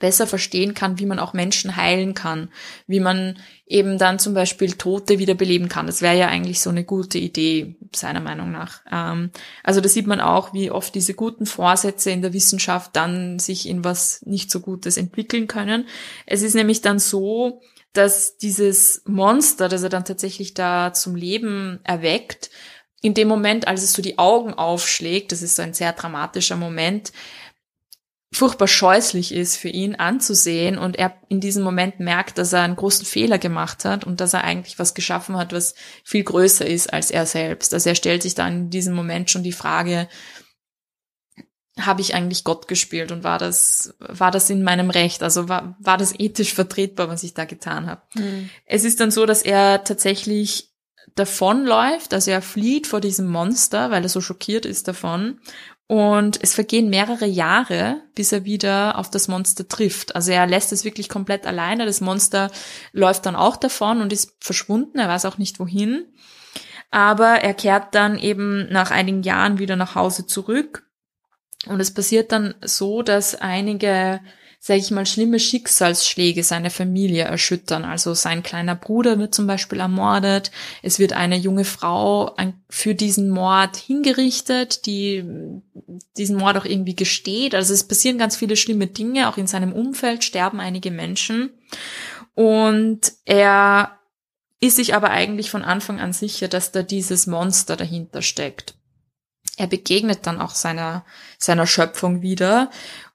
besser 0.00 0.26
verstehen 0.26 0.74
kann, 0.74 0.98
wie 0.98 1.06
man 1.06 1.20
auch 1.20 1.34
Menschen 1.34 1.76
heilen 1.76 2.14
kann, 2.14 2.50
wie 2.88 2.98
man 2.98 3.38
eben 3.66 3.98
dann 3.98 4.18
zum 4.18 4.34
Beispiel 4.34 4.72
Tote 4.72 5.20
wiederbeleben 5.20 5.68
kann. 5.68 5.86
Das 5.86 6.02
wäre 6.02 6.18
ja 6.18 6.26
eigentlich 6.26 6.60
so 6.60 6.70
eine 6.70 6.82
gute 6.82 7.18
Idee, 7.18 7.76
seiner 7.94 8.20
Meinung 8.20 8.50
nach. 8.50 8.80
Ähm, 8.90 9.30
also 9.62 9.80
da 9.80 9.88
sieht 9.88 10.08
man 10.08 10.20
auch, 10.20 10.52
wie 10.52 10.72
oft 10.72 10.94
diese 10.94 11.14
guten 11.14 11.46
Vorsätze 11.46 12.10
in 12.10 12.22
der 12.22 12.32
Wissenschaft 12.32 12.96
dann 12.96 13.38
sich 13.38 13.68
in 13.68 13.84
was 13.84 14.22
nicht 14.26 14.50
so 14.50 14.58
Gutes 14.60 14.96
entwickeln 14.96 15.46
können. 15.46 15.86
Es 16.26 16.42
ist 16.42 16.54
nämlich 16.54 16.80
dann 16.80 16.98
so, 16.98 17.60
dass 17.92 18.38
dieses 18.38 19.02
Monster, 19.06 19.68
das 19.68 19.82
er 19.82 19.88
dann 19.88 20.04
tatsächlich 20.04 20.54
da 20.54 20.92
zum 20.92 21.14
Leben 21.14 21.80
erweckt, 21.84 22.50
in 23.02 23.14
dem 23.14 23.28
Moment, 23.28 23.66
als 23.66 23.82
es 23.82 23.92
so 23.92 24.02
die 24.02 24.18
Augen 24.18 24.52
aufschlägt, 24.54 25.32
das 25.32 25.42
ist 25.42 25.56
so 25.56 25.62
ein 25.62 25.72
sehr 25.72 25.92
dramatischer 25.92 26.56
Moment, 26.56 27.12
furchtbar 28.32 28.68
scheußlich 28.68 29.32
ist 29.34 29.56
für 29.56 29.68
ihn 29.68 29.96
anzusehen 29.96 30.78
und 30.78 30.96
er 30.96 31.14
in 31.28 31.40
diesem 31.40 31.64
Moment 31.64 31.98
merkt, 31.98 32.38
dass 32.38 32.52
er 32.52 32.62
einen 32.62 32.76
großen 32.76 33.04
Fehler 33.04 33.38
gemacht 33.38 33.84
hat 33.84 34.04
und 34.04 34.20
dass 34.20 34.34
er 34.34 34.44
eigentlich 34.44 34.78
was 34.78 34.94
geschaffen 34.94 35.36
hat, 35.36 35.52
was 35.52 35.74
viel 36.04 36.22
größer 36.22 36.66
ist 36.66 36.92
als 36.92 37.10
er 37.10 37.26
selbst. 37.26 37.74
Also 37.74 37.88
er 37.88 37.96
stellt 37.96 38.22
sich 38.22 38.34
dann 38.34 38.52
in 38.52 38.70
diesem 38.70 38.94
Moment 38.94 39.30
schon 39.30 39.42
die 39.42 39.52
Frage, 39.52 40.08
habe 41.78 42.02
ich 42.02 42.14
eigentlich 42.14 42.44
Gott 42.44 42.68
gespielt 42.68 43.10
und 43.10 43.24
war 43.24 43.38
das, 43.38 43.94
war 43.98 44.30
das 44.30 44.48
in 44.48 44.62
meinem 44.62 44.90
Recht? 44.90 45.22
Also 45.22 45.48
war, 45.48 45.76
war 45.80 45.96
das 45.96 46.14
ethisch 46.18 46.54
vertretbar, 46.54 47.08
was 47.08 47.24
ich 47.24 47.34
da 47.34 47.46
getan 47.46 47.86
habe? 47.86 48.02
Mhm. 48.14 48.50
Es 48.64 48.84
ist 48.84 49.00
dann 49.00 49.10
so, 49.10 49.26
dass 49.26 49.42
er 49.42 49.82
tatsächlich 49.82 50.70
davonläuft, 51.16 52.14
also 52.14 52.30
er 52.30 52.42
flieht 52.42 52.86
vor 52.86 53.00
diesem 53.00 53.26
Monster, 53.26 53.90
weil 53.90 54.04
er 54.04 54.08
so 54.08 54.20
schockiert 54.20 54.66
ist 54.66 54.86
davon 54.86 55.40
und 55.90 56.38
es 56.40 56.54
vergehen 56.54 56.88
mehrere 56.88 57.26
Jahre, 57.26 58.00
bis 58.14 58.30
er 58.30 58.44
wieder 58.44 58.96
auf 58.96 59.10
das 59.10 59.26
Monster 59.26 59.66
trifft. 59.66 60.14
Also 60.14 60.30
er 60.30 60.46
lässt 60.46 60.72
es 60.72 60.84
wirklich 60.84 61.08
komplett 61.08 61.48
alleine. 61.48 61.84
Das 61.84 62.00
Monster 62.00 62.52
läuft 62.92 63.26
dann 63.26 63.34
auch 63.34 63.56
davon 63.56 64.00
und 64.00 64.12
ist 64.12 64.36
verschwunden. 64.38 65.00
Er 65.00 65.08
weiß 65.08 65.24
auch 65.24 65.36
nicht 65.36 65.58
wohin. 65.58 66.06
Aber 66.92 67.40
er 67.40 67.54
kehrt 67.54 67.96
dann 67.96 68.16
eben 68.16 68.68
nach 68.70 68.92
einigen 68.92 69.24
Jahren 69.24 69.58
wieder 69.58 69.74
nach 69.74 69.96
Hause 69.96 70.26
zurück. 70.26 70.88
Und 71.66 71.80
es 71.80 71.92
passiert 71.92 72.30
dann 72.30 72.54
so, 72.60 73.02
dass 73.02 73.34
einige 73.34 74.20
sage 74.62 74.80
ich 74.80 74.90
mal, 74.90 75.06
schlimme 75.06 75.40
Schicksalsschläge 75.40 76.44
seine 76.44 76.68
Familie 76.68 77.24
erschüttern. 77.24 77.86
Also 77.86 78.12
sein 78.12 78.42
kleiner 78.42 78.74
Bruder 78.74 79.18
wird 79.18 79.34
zum 79.34 79.46
Beispiel 79.46 79.80
ermordet. 79.80 80.50
Es 80.82 80.98
wird 80.98 81.14
eine 81.14 81.36
junge 81.36 81.64
Frau 81.64 82.36
für 82.68 82.94
diesen 82.94 83.30
Mord 83.30 83.76
hingerichtet, 83.78 84.84
die 84.84 85.24
diesen 86.18 86.36
Mord 86.36 86.58
auch 86.58 86.66
irgendwie 86.66 86.94
gesteht. 86.94 87.54
Also 87.54 87.72
es 87.72 87.88
passieren 87.88 88.18
ganz 88.18 88.36
viele 88.36 88.54
schlimme 88.54 88.86
Dinge. 88.86 89.30
Auch 89.30 89.38
in 89.38 89.46
seinem 89.46 89.72
Umfeld 89.72 90.24
sterben 90.24 90.60
einige 90.60 90.90
Menschen. 90.90 91.54
Und 92.34 93.12
er 93.24 93.98
ist 94.60 94.76
sich 94.76 94.94
aber 94.94 95.08
eigentlich 95.08 95.50
von 95.50 95.64
Anfang 95.64 96.00
an 96.00 96.12
sicher, 96.12 96.48
dass 96.48 96.70
da 96.70 96.82
dieses 96.82 97.26
Monster 97.26 97.76
dahinter 97.76 98.20
steckt. 98.20 98.74
er 99.56 99.68
begegnet 99.68 100.26
dann 100.26 100.38
auch 100.38 100.54
seiner, 100.54 101.06
seiner 101.38 101.66
Schöpfung 101.66 102.20
wieder 102.20 102.70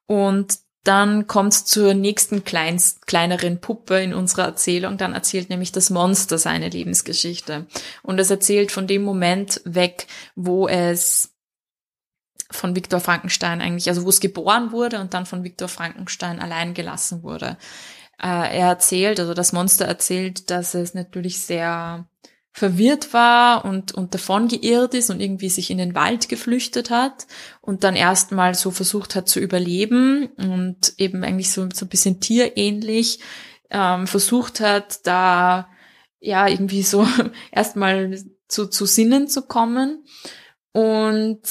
und 0.07 0.64
dann 0.85 1.27
kommt's 1.27 1.65
zur 1.65 1.93
nächsten 1.93 2.43
kleinst, 2.43 3.07
kleineren 3.07 3.59
Puppe 3.59 4.01
in 4.01 4.13
unserer 4.13 4.45
Erzählung. 4.45 4.97
Dann 4.97 5.13
erzählt 5.13 5.49
nämlich 5.49 5.71
das 5.71 5.89
Monster 5.89 6.37
seine 6.37 6.69
Lebensgeschichte. 6.69 7.65
Und 8.03 8.19
es 8.19 8.29
erzählt 8.29 8.71
von 8.71 8.87
dem 8.87 9.01
Moment 9.01 9.61
weg, 9.65 10.07
wo 10.35 10.67
es 10.67 11.33
von 12.51 12.75
Viktor 12.75 12.99
Frankenstein 12.99 13.61
eigentlich, 13.61 13.89
also 13.89 14.05
wo 14.05 14.09
es 14.09 14.19
geboren 14.19 14.71
wurde 14.71 14.99
und 14.99 15.13
dann 15.15 15.25
von 15.25 15.43
Viktor 15.43 15.67
Frankenstein 15.67 16.39
allein 16.39 16.75
gelassen 16.75 17.23
wurde. 17.23 17.57
Äh, 18.21 18.57
er 18.57 18.67
erzählt, 18.67 19.19
also 19.19 19.33
das 19.33 19.53
Monster 19.53 19.85
erzählt, 19.85 20.51
dass 20.51 20.75
es 20.75 20.93
natürlich 20.93 21.39
sehr 21.39 22.07
verwirrt 22.55 23.11
war 23.11 23.65
und, 23.65 23.91
und 23.91 24.13
davon 24.13 24.47
geirrt 24.47 24.93
ist 24.93 25.09
und 25.09 25.19
irgendwie 25.19 25.49
sich 25.49 25.69
in 25.69 25.77
den 25.77 25.93
Wald 25.93 26.29
geflüchtet 26.29 26.89
hat 26.89 27.27
und 27.59 27.83
dann 27.83 27.97
erstmal 27.97 28.55
so 28.55 28.71
versucht 28.71 29.13
hat 29.13 29.27
zu 29.27 29.41
überleben 29.41 30.27
und 30.37 30.93
eben 30.97 31.25
eigentlich 31.25 31.51
so, 31.51 31.67
so 31.73 31.85
ein 31.85 31.89
bisschen 31.89 32.21
tierähnlich 32.21 33.19
ähm, 33.71 34.07
versucht 34.07 34.61
hat, 34.61 35.05
da 35.05 35.67
ja 36.21 36.47
irgendwie 36.47 36.81
so 36.81 37.05
erstmal 37.51 38.23
zu, 38.47 38.67
zu 38.67 38.85
Sinnen 38.85 39.27
zu 39.27 39.41
kommen. 39.41 40.05
Und 40.71 41.41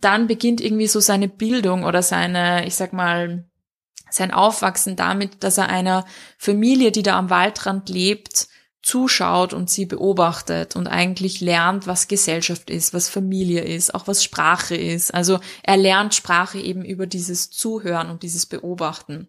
dann 0.00 0.26
beginnt 0.26 0.62
irgendwie 0.62 0.86
so 0.86 1.00
seine 1.00 1.28
Bildung 1.28 1.84
oder 1.84 2.00
seine, 2.00 2.66
ich 2.66 2.76
sag 2.76 2.94
mal, 2.94 3.46
sein 4.08 4.30
Aufwachsen 4.30 4.96
damit, 4.96 5.44
dass 5.44 5.58
er 5.58 5.68
einer 5.68 6.06
Familie, 6.38 6.92
die 6.92 7.02
da 7.02 7.18
am 7.18 7.28
Waldrand 7.28 7.90
lebt, 7.90 8.48
zuschaut 8.86 9.52
und 9.52 9.68
sie 9.68 9.84
beobachtet 9.84 10.76
und 10.76 10.86
eigentlich 10.86 11.40
lernt, 11.40 11.88
was 11.88 12.06
Gesellschaft 12.06 12.70
ist, 12.70 12.94
was 12.94 13.08
Familie 13.08 13.62
ist, 13.62 13.92
auch 13.92 14.06
was 14.06 14.22
Sprache 14.22 14.76
ist. 14.76 15.12
Also 15.12 15.40
er 15.64 15.76
lernt 15.76 16.14
Sprache 16.14 16.60
eben 16.60 16.84
über 16.84 17.08
dieses 17.08 17.50
Zuhören 17.50 18.10
und 18.10 18.22
dieses 18.22 18.46
Beobachten. 18.46 19.26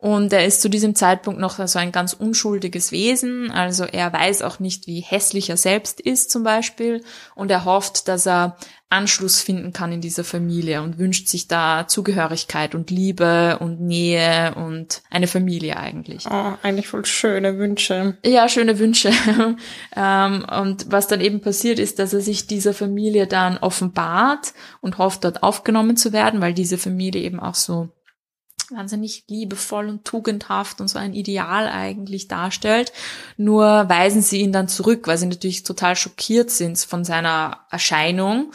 Und 0.00 0.32
er 0.32 0.46
ist 0.46 0.62
zu 0.62 0.70
diesem 0.70 0.94
Zeitpunkt 0.94 1.38
noch 1.38 1.66
so 1.66 1.78
ein 1.78 1.92
ganz 1.92 2.14
unschuldiges 2.14 2.90
Wesen. 2.90 3.50
Also 3.50 3.84
er 3.84 4.10
weiß 4.10 4.40
auch 4.40 4.58
nicht, 4.58 4.86
wie 4.86 5.00
hässlich 5.00 5.50
er 5.50 5.58
selbst 5.58 6.00
ist 6.00 6.30
zum 6.30 6.42
Beispiel. 6.42 7.04
Und 7.34 7.50
er 7.50 7.66
hofft, 7.66 8.08
dass 8.08 8.26
er 8.26 8.56
Anschluss 8.88 9.42
finden 9.42 9.74
kann 9.74 9.92
in 9.92 10.00
dieser 10.00 10.24
Familie 10.24 10.82
und 10.82 10.98
wünscht 10.98 11.28
sich 11.28 11.46
da 11.48 11.86
Zugehörigkeit 11.86 12.74
und 12.74 12.90
Liebe 12.90 13.58
und 13.60 13.80
Nähe 13.80 14.54
und 14.56 15.02
eine 15.10 15.28
Familie 15.28 15.76
eigentlich. 15.76 16.24
Oh, 16.28 16.54
eigentlich 16.62 16.88
voll 16.88 17.04
schöne 17.04 17.58
Wünsche. 17.58 18.16
Ja, 18.24 18.48
schöne 18.48 18.78
Wünsche. 18.78 19.12
Ähm, 19.96 20.44
und 20.60 20.90
was 20.90 21.08
dann 21.08 21.20
eben 21.20 21.40
passiert 21.40 21.78
ist, 21.78 21.98
dass 21.98 22.12
er 22.12 22.20
sich 22.20 22.46
dieser 22.46 22.72
Familie 22.74 23.26
dann 23.26 23.58
offenbart 23.58 24.52
und 24.80 24.98
hofft, 24.98 25.24
dort 25.24 25.42
aufgenommen 25.42 25.96
zu 25.96 26.12
werden, 26.12 26.40
weil 26.40 26.54
diese 26.54 26.78
Familie 26.78 27.22
eben 27.22 27.40
auch 27.40 27.54
so 27.54 27.88
wahnsinnig 28.72 29.24
liebevoll 29.28 29.88
und 29.88 30.04
tugendhaft 30.04 30.80
und 30.80 30.88
so 30.88 30.98
ein 30.98 31.14
Ideal 31.14 31.68
eigentlich 31.68 32.28
darstellt. 32.28 32.92
Nur 33.36 33.88
weisen 33.88 34.22
sie 34.22 34.40
ihn 34.40 34.52
dann 34.52 34.68
zurück, 34.68 35.06
weil 35.06 35.18
sie 35.18 35.26
natürlich 35.26 35.62
total 35.62 35.96
schockiert 35.96 36.50
sind 36.50 36.78
von 36.78 37.04
seiner 37.04 37.66
Erscheinung 37.70 38.52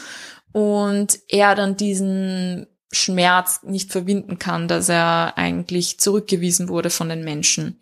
und 0.52 1.20
er 1.28 1.56
dann 1.56 1.78
diesen 1.78 2.68
Schmerz 2.92 3.62
nicht 3.64 3.92
verwinden 3.92 4.40
kann, 4.40 4.68
dass 4.68 4.90
er 4.90 5.38
eigentlich 5.38 6.00
zurückgewiesen 6.00 6.70
wurde 6.70 6.90
von 6.90 7.10
den 7.10 7.24
Menschen. 7.24 7.82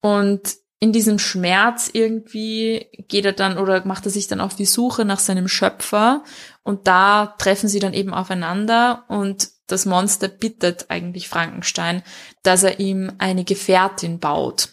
Und 0.00 0.56
in 0.80 0.92
diesem 0.92 1.18
Schmerz 1.18 1.90
irgendwie 1.92 2.86
geht 3.08 3.26
er 3.26 3.34
dann 3.34 3.58
oder 3.58 3.84
macht 3.84 4.06
er 4.06 4.10
sich 4.10 4.26
dann 4.28 4.40
auf 4.40 4.56
die 4.56 4.64
Suche 4.64 5.04
nach 5.04 5.18
seinem 5.18 5.46
Schöpfer 5.46 6.24
und 6.62 6.88
da 6.88 7.34
treffen 7.38 7.68
sie 7.68 7.80
dann 7.80 7.92
eben 7.92 8.14
aufeinander 8.14 9.04
und 9.08 9.50
das 9.72 9.86
Monster 9.86 10.28
bittet 10.28 10.86
eigentlich 10.90 11.28
Frankenstein, 11.28 12.02
dass 12.42 12.62
er 12.62 12.80
ihm 12.80 13.12
eine 13.18 13.44
Gefährtin 13.44 14.18
baut. 14.18 14.70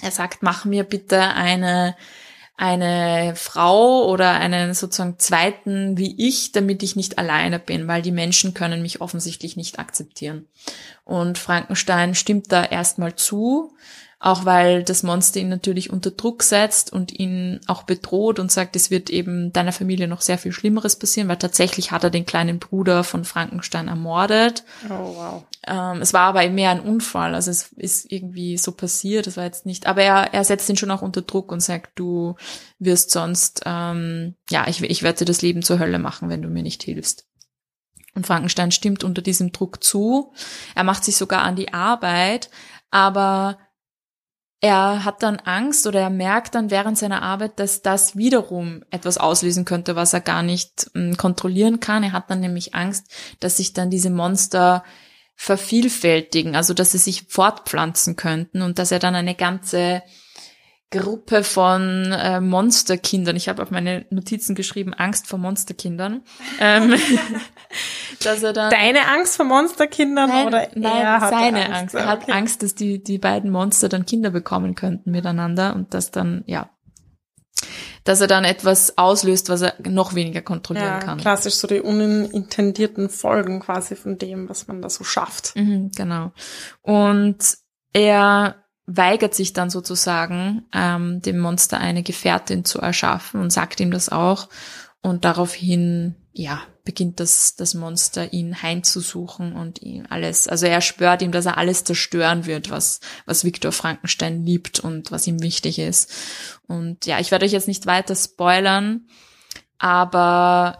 Er 0.00 0.10
sagt, 0.10 0.42
mach 0.42 0.64
mir 0.64 0.84
bitte 0.84 1.20
eine, 1.20 1.96
eine 2.56 3.34
Frau 3.36 4.08
oder 4.08 4.32
einen 4.32 4.74
sozusagen 4.74 5.18
zweiten 5.18 5.96
wie 5.96 6.14
ich, 6.28 6.52
damit 6.52 6.82
ich 6.82 6.96
nicht 6.96 7.18
alleine 7.18 7.58
bin, 7.58 7.88
weil 7.88 8.02
die 8.02 8.10
Menschen 8.10 8.54
können 8.54 8.82
mich 8.82 9.00
offensichtlich 9.00 9.56
nicht 9.56 9.78
akzeptieren. 9.78 10.48
Und 11.04 11.38
Frankenstein 11.38 12.14
stimmt 12.14 12.50
da 12.50 12.64
erstmal 12.64 13.14
zu, 13.14 13.74
auch 14.22 14.44
weil 14.44 14.84
das 14.84 15.02
Monster 15.02 15.40
ihn 15.40 15.48
natürlich 15.48 15.90
unter 15.90 16.12
Druck 16.12 16.44
setzt 16.44 16.92
und 16.92 17.10
ihn 17.10 17.58
auch 17.66 17.82
bedroht 17.82 18.38
und 18.38 18.52
sagt, 18.52 18.76
es 18.76 18.88
wird 18.88 19.10
eben 19.10 19.52
deiner 19.52 19.72
Familie 19.72 20.06
noch 20.06 20.20
sehr 20.20 20.38
viel 20.38 20.52
Schlimmeres 20.52 20.94
passieren, 20.94 21.28
weil 21.28 21.38
tatsächlich 21.38 21.90
hat 21.90 22.04
er 22.04 22.10
den 22.10 22.24
kleinen 22.24 22.60
Bruder 22.60 23.02
von 23.02 23.24
Frankenstein 23.24 23.88
ermordet. 23.88 24.62
Oh, 24.88 25.16
wow. 25.16 25.44
Ähm, 25.66 26.00
es 26.00 26.12
war 26.12 26.28
aber 26.28 26.48
mehr 26.50 26.70
ein 26.70 26.78
Unfall, 26.78 27.34
also 27.34 27.50
es 27.50 27.72
ist 27.72 28.12
irgendwie 28.12 28.56
so 28.58 28.70
passiert, 28.70 29.26
das 29.26 29.36
war 29.36 29.44
jetzt 29.44 29.66
nicht, 29.66 29.88
aber 29.88 30.02
er, 30.02 30.32
er 30.32 30.44
setzt 30.44 30.68
ihn 30.68 30.76
schon 30.76 30.92
auch 30.92 31.02
unter 31.02 31.22
Druck 31.22 31.50
und 31.50 31.60
sagt, 31.60 31.98
du 31.98 32.36
wirst 32.78 33.10
sonst, 33.10 33.62
ähm, 33.66 34.36
ja, 34.50 34.68
ich, 34.68 34.80
ich 34.84 35.02
werde 35.02 35.18
dir 35.18 35.24
das 35.24 35.42
Leben 35.42 35.62
zur 35.62 35.80
Hölle 35.80 35.98
machen, 35.98 36.28
wenn 36.28 36.42
du 36.42 36.48
mir 36.48 36.62
nicht 36.62 36.84
hilfst. 36.84 37.26
Und 38.14 38.28
Frankenstein 38.28 38.70
stimmt 38.70 39.02
unter 39.02 39.22
diesem 39.22 39.50
Druck 39.50 39.82
zu. 39.82 40.32
Er 40.76 40.84
macht 40.84 41.02
sich 41.02 41.16
sogar 41.16 41.42
an 41.42 41.56
die 41.56 41.74
Arbeit, 41.74 42.50
aber 42.92 43.58
er 44.64 45.04
hat 45.04 45.24
dann 45.24 45.40
Angst 45.40 45.88
oder 45.88 46.00
er 46.00 46.10
merkt 46.10 46.54
dann 46.54 46.70
während 46.70 46.96
seiner 46.96 47.20
Arbeit, 47.20 47.58
dass 47.58 47.82
das 47.82 48.16
wiederum 48.16 48.84
etwas 48.90 49.18
auslösen 49.18 49.64
könnte, 49.64 49.96
was 49.96 50.12
er 50.14 50.20
gar 50.20 50.44
nicht 50.44 50.88
äh, 50.94 51.14
kontrollieren 51.16 51.80
kann. 51.80 52.04
Er 52.04 52.12
hat 52.12 52.30
dann 52.30 52.38
nämlich 52.38 52.72
Angst, 52.72 53.12
dass 53.40 53.56
sich 53.56 53.72
dann 53.72 53.90
diese 53.90 54.10
Monster 54.10 54.84
vervielfältigen, 55.34 56.54
also 56.54 56.74
dass 56.74 56.92
sie 56.92 56.98
sich 56.98 57.24
fortpflanzen 57.28 58.14
könnten 58.14 58.62
und 58.62 58.78
dass 58.78 58.92
er 58.92 59.00
dann 59.00 59.16
eine 59.16 59.34
ganze 59.34 60.04
Gruppe 60.92 61.42
von 61.42 62.12
äh, 62.12 62.40
Monsterkindern. 62.40 63.34
Ich 63.36 63.48
habe 63.48 63.62
auf 63.62 63.70
meine 63.70 64.04
Notizen 64.10 64.54
geschrieben, 64.54 64.94
Angst 64.94 65.26
vor 65.26 65.38
Monsterkindern. 65.38 66.22
ähm, 66.60 66.94
dass 68.22 68.42
er 68.42 68.52
dann 68.52 68.70
Deine 68.70 69.08
Angst 69.08 69.36
vor 69.36 69.44
Monsterkindern 69.46 70.28
nein, 70.28 70.46
oder 70.46 70.68
nein, 70.74 71.02
er 71.02 71.20
hat 71.20 71.30
seine 71.30 71.64
Angst? 71.66 71.72
Angst. 71.74 71.94
Er 71.94 72.06
hat 72.06 72.22
Okay. 72.22 72.32
Angst, 72.32 72.62
dass 72.62 72.74
die 72.74 73.02
die 73.02 73.18
beiden 73.18 73.50
Monster 73.50 73.88
dann 73.88 74.06
Kinder 74.06 74.30
bekommen 74.30 74.74
könnten 74.74 75.10
miteinander 75.10 75.74
und 75.74 75.92
dass 75.94 76.10
dann 76.12 76.44
ja, 76.46 76.70
dass 78.04 78.20
er 78.20 78.26
dann 78.26 78.44
etwas 78.44 78.98
auslöst, 78.98 79.48
was 79.48 79.62
er 79.62 79.74
noch 79.88 80.14
weniger 80.14 80.42
kontrollieren 80.42 80.86
Ja, 80.86 80.98
kann. 80.98 81.18
klassisch 81.18 81.54
so 81.54 81.66
die 81.68 81.80
unintendierten 81.80 83.08
Folgen 83.08 83.60
quasi 83.60 83.94
von 83.96 84.18
dem, 84.18 84.48
was 84.48 84.66
man 84.68 84.82
da 84.82 84.90
so 84.90 85.04
schafft. 85.04 85.54
Mhm, 85.56 85.90
genau. 85.96 86.32
Und 86.82 87.38
er 87.92 88.61
weigert 88.86 89.34
sich 89.34 89.52
dann 89.52 89.70
sozusagen, 89.70 90.66
ähm, 90.72 91.22
dem 91.22 91.38
Monster 91.38 91.78
eine 91.78 92.02
Gefährtin 92.02 92.64
zu 92.64 92.80
erschaffen 92.80 93.40
und 93.40 93.50
sagt 93.50 93.80
ihm 93.80 93.90
das 93.90 94.08
auch. 94.08 94.48
Und 95.00 95.24
daraufhin, 95.24 96.16
ja, 96.32 96.62
beginnt 96.84 97.20
das, 97.20 97.54
das 97.54 97.74
Monster 97.74 98.32
ihn 98.32 98.62
heimzusuchen 98.62 99.52
und 99.54 99.82
ihm 99.82 100.06
alles, 100.10 100.48
also 100.48 100.66
er 100.66 100.80
spürt 100.80 101.22
ihm, 101.22 101.30
dass 101.30 101.46
er 101.46 101.58
alles 101.58 101.84
zerstören 101.84 102.46
wird, 102.46 102.70
was, 102.70 103.00
was 103.24 103.44
Viktor 103.44 103.72
Frankenstein 103.72 104.44
liebt 104.44 104.80
und 104.80 105.12
was 105.12 105.26
ihm 105.26 105.42
wichtig 105.42 105.78
ist. 105.78 106.12
Und 106.66 107.06
ja, 107.06 107.20
ich 107.20 107.30
werde 107.30 107.44
euch 107.44 107.52
jetzt 107.52 107.68
nicht 107.68 107.86
weiter 107.86 108.16
spoilern, 108.16 109.06
aber 109.78 110.78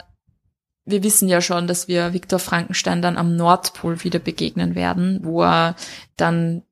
wir 0.85 1.05
wissen 1.05 1.29
ja 1.29 1.41
schon, 1.41 1.69
dass 1.69 1.87
wir 1.87 2.13
Viktor 2.13 2.41
Frankenstein 2.41 3.03
dann 3.03 3.17
am 3.17 3.37
Nordpol 3.37 4.03
wieder 4.03 4.19
begegnen 4.19 4.75
werden, 4.75 5.21
wo 5.23 5.43
er 5.45 5.77
dann 6.17 6.63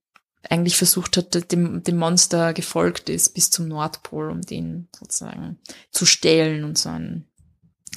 eigentlich 0.49 0.76
versucht 0.76 1.16
hat, 1.16 1.52
dem, 1.52 1.82
dem 1.82 1.97
Monster 1.97 2.54
gefolgt 2.54 3.09
ist 3.09 3.35
bis 3.35 3.50
zum 3.50 3.68
Nordpol, 3.68 4.30
um 4.30 4.40
den 4.40 4.88
sozusagen 4.99 5.59
zu 5.90 6.06
stehlen 6.06 6.64
und 6.64 6.78
so 6.78 6.88
ein 6.88 7.26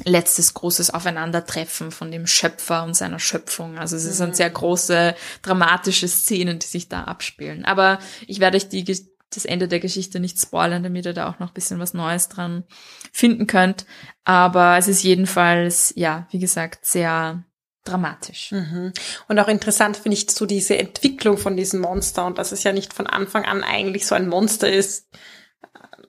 letztes 0.05 0.53
großes 0.53 0.89
Aufeinandertreffen 0.89 1.91
von 1.91 2.11
dem 2.11 2.25
Schöpfer 2.25 2.83
und 2.83 2.95
seiner 2.95 3.19
Schöpfung. 3.19 3.77
Also 3.77 3.95
es 3.95 4.03
sind 4.17 4.35
sehr 4.35 4.49
große, 4.49 5.15
dramatische 5.43 6.07
Szenen, 6.07 6.59
die 6.59 6.67
sich 6.67 6.89
da 6.89 7.03
abspielen. 7.03 7.63
Aber 7.63 7.99
ich 8.27 8.39
werde 8.39 8.57
euch 8.57 8.69
die, 8.69 8.83
das 8.83 9.45
Ende 9.45 9.67
der 9.67 9.79
Geschichte 9.79 10.19
nicht 10.19 10.39
spoilern, 10.39 10.83
damit 10.83 11.05
ihr 11.05 11.13
da 11.13 11.29
auch 11.29 11.39
noch 11.39 11.49
ein 11.49 11.53
bisschen 11.53 11.79
was 11.79 11.93
Neues 11.93 12.27
dran 12.27 12.63
finden 13.11 13.45
könnt. 13.45 13.85
Aber 14.23 14.77
es 14.77 14.87
ist 14.87 15.03
jedenfalls, 15.03 15.93
ja, 15.95 16.27
wie 16.31 16.39
gesagt, 16.39 16.85
sehr 16.85 17.43
dramatisch. 17.83 18.51
Mhm. 18.51 18.93
Und 19.27 19.39
auch 19.39 19.47
interessant 19.47 19.97
finde 19.97 20.17
ich 20.17 20.29
so 20.31 20.45
diese 20.45 20.77
Entwicklung 20.77 21.37
von 21.37 21.57
diesem 21.57 21.81
Monster 21.81 22.25
und 22.25 22.37
dass 22.37 22.51
es 22.51 22.63
ja 22.63 22.71
nicht 22.71 22.93
von 22.93 23.07
Anfang 23.07 23.45
an 23.45 23.63
eigentlich 23.63 24.07
so 24.07 24.15
ein 24.15 24.27
Monster 24.27 24.71
ist, 24.71 25.07
äh, 25.63 26.03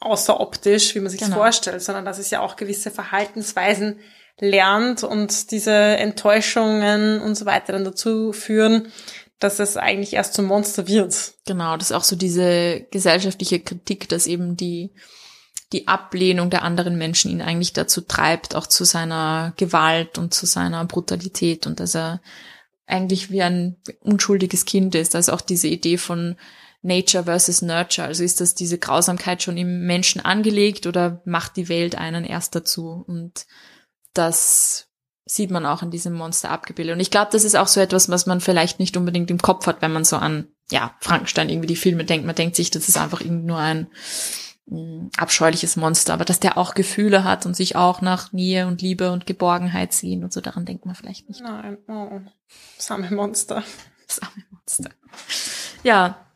außer 0.00 0.40
optisch, 0.40 0.94
wie 0.94 1.00
man 1.00 1.10
sich 1.10 1.20
Genau. 1.20 1.36
vorstellt, 1.36 1.82
sondern 1.82 2.04
dass 2.04 2.18
es 2.18 2.30
ja 2.30 2.40
auch 2.40 2.56
gewisse 2.56 2.90
Verhaltensweisen 2.90 4.00
lernt 4.40 5.04
und 5.04 5.50
diese 5.50 5.72
Enttäuschungen 5.72 7.20
und 7.20 7.34
so 7.34 7.46
weiter 7.46 7.72
dann 7.72 7.84
dazu 7.84 8.32
führen, 8.32 8.90
dass 9.38 9.58
es 9.58 9.76
eigentlich 9.76 10.14
erst 10.14 10.34
zum 10.34 10.46
Monster 10.46 10.86
wird. 10.88 11.34
Genau, 11.46 11.76
das 11.76 11.90
ist 11.90 11.96
auch 11.96 12.04
so 12.04 12.16
diese 12.16 12.86
gesellschaftliche 12.90 13.60
Kritik, 13.60 14.08
dass 14.08 14.26
eben 14.26 14.56
die 14.56 14.92
die 15.72 15.88
Ablehnung 15.88 16.50
der 16.50 16.62
anderen 16.62 16.98
Menschen 16.98 17.30
ihn 17.30 17.42
eigentlich 17.42 17.72
dazu 17.72 18.00
treibt, 18.00 18.56
auch 18.56 18.66
zu 18.66 18.84
seiner 18.84 19.52
Gewalt 19.56 20.18
und 20.18 20.34
zu 20.34 20.46
seiner 20.46 20.84
Brutalität 20.84 21.66
und 21.66 21.80
dass 21.80 21.94
er 21.94 22.20
eigentlich 22.86 23.30
wie 23.30 23.42
ein 23.42 23.76
unschuldiges 24.00 24.64
Kind 24.64 24.94
ist. 24.94 25.14
Also 25.14 25.32
auch 25.32 25.40
diese 25.40 25.68
Idee 25.68 25.96
von 25.96 26.36
Nature 26.82 27.24
versus 27.24 27.62
Nurture. 27.62 28.08
Also 28.08 28.24
ist 28.24 28.40
das 28.40 28.54
diese 28.54 28.78
Grausamkeit 28.78 29.42
schon 29.42 29.56
im 29.56 29.86
Menschen 29.86 30.20
angelegt 30.24 30.86
oder 30.86 31.20
macht 31.24 31.56
die 31.56 31.68
Welt 31.68 31.94
einen 31.94 32.24
erst 32.24 32.54
dazu? 32.54 33.04
Und 33.06 33.46
das 34.14 34.88
sieht 35.26 35.50
man 35.50 35.66
auch 35.66 35.82
in 35.82 35.90
diesem 35.90 36.14
Monster 36.14 36.50
abgebildet. 36.50 36.94
Und 36.94 37.00
ich 37.00 37.10
glaube, 37.10 37.30
das 37.30 37.44
ist 37.44 37.56
auch 37.56 37.68
so 37.68 37.80
etwas, 37.80 38.08
was 38.08 38.26
man 38.26 38.40
vielleicht 38.40 38.80
nicht 38.80 38.96
unbedingt 38.96 39.30
im 39.30 39.40
Kopf 39.40 39.66
hat, 39.66 39.82
wenn 39.82 39.92
man 39.92 40.04
so 40.04 40.16
an, 40.16 40.48
ja, 40.70 40.96
Frankenstein 41.00 41.48
irgendwie 41.48 41.68
die 41.68 41.76
Filme 41.76 42.04
denkt. 42.04 42.26
Man 42.26 42.34
denkt 42.34 42.56
sich, 42.56 42.70
das 42.70 42.88
ist 42.88 42.96
einfach 42.96 43.20
irgendwie 43.20 43.46
nur 43.46 43.58
ein 43.58 43.86
mh, 44.66 45.10
abscheuliches 45.16 45.76
Monster, 45.76 46.14
aber 46.14 46.24
dass 46.24 46.40
der 46.40 46.58
auch 46.58 46.74
Gefühle 46.74 47.24
hat 47.24 47.46
und 47.46 47.54
sich 47.54 47.76
auch 47.76 48.00
nach 48.00 48.32
Nähe 48.32 48.66
und 48.66 48.82
Liebe 48.82 49.12
und 49.12 49.26
Geborgenheit 49.26 49.92
sehen 49.92 50.24
und 50.24 50.32
so, 50.32 50.40
daran 50.40 50.64
denkt 50.64 50.86
man 50.86 50.94
vielleicht 50.94 51.28
nicht. 51.28 51.40
Nein, 51.40 51.78
oh, 51.88 52.20
same 52.78 53.10
Monster. 53.10 53.62
Same 54.08 54.44
Monster. 54.50 54.90
Ja, 55.84 56.26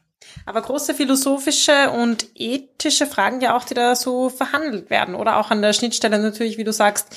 aber 0.47 0.63
große 0.63 0.95
philosophische 0.95 1.91
und 1.91 2.29
ethische 2.35 3.07
Fragen 3.07 3.41
ja 3.41 3.57
auch, 3.57 3.65
die 3.65 3.75
da 3.75 3.97
so 3.97 4.29
verhandelt 4.29 4.91
werden. 4.91 5.15
Oder 5.15 5.39
auch 5.39 5.51
an 5.51 5.63
der 5.63 5.73
Schnittstelle 5.73 6.19
natürlich, 6.19 6.59
wie 6.59 6.65
du 6.65 6.73
sagst, 6.73 7.17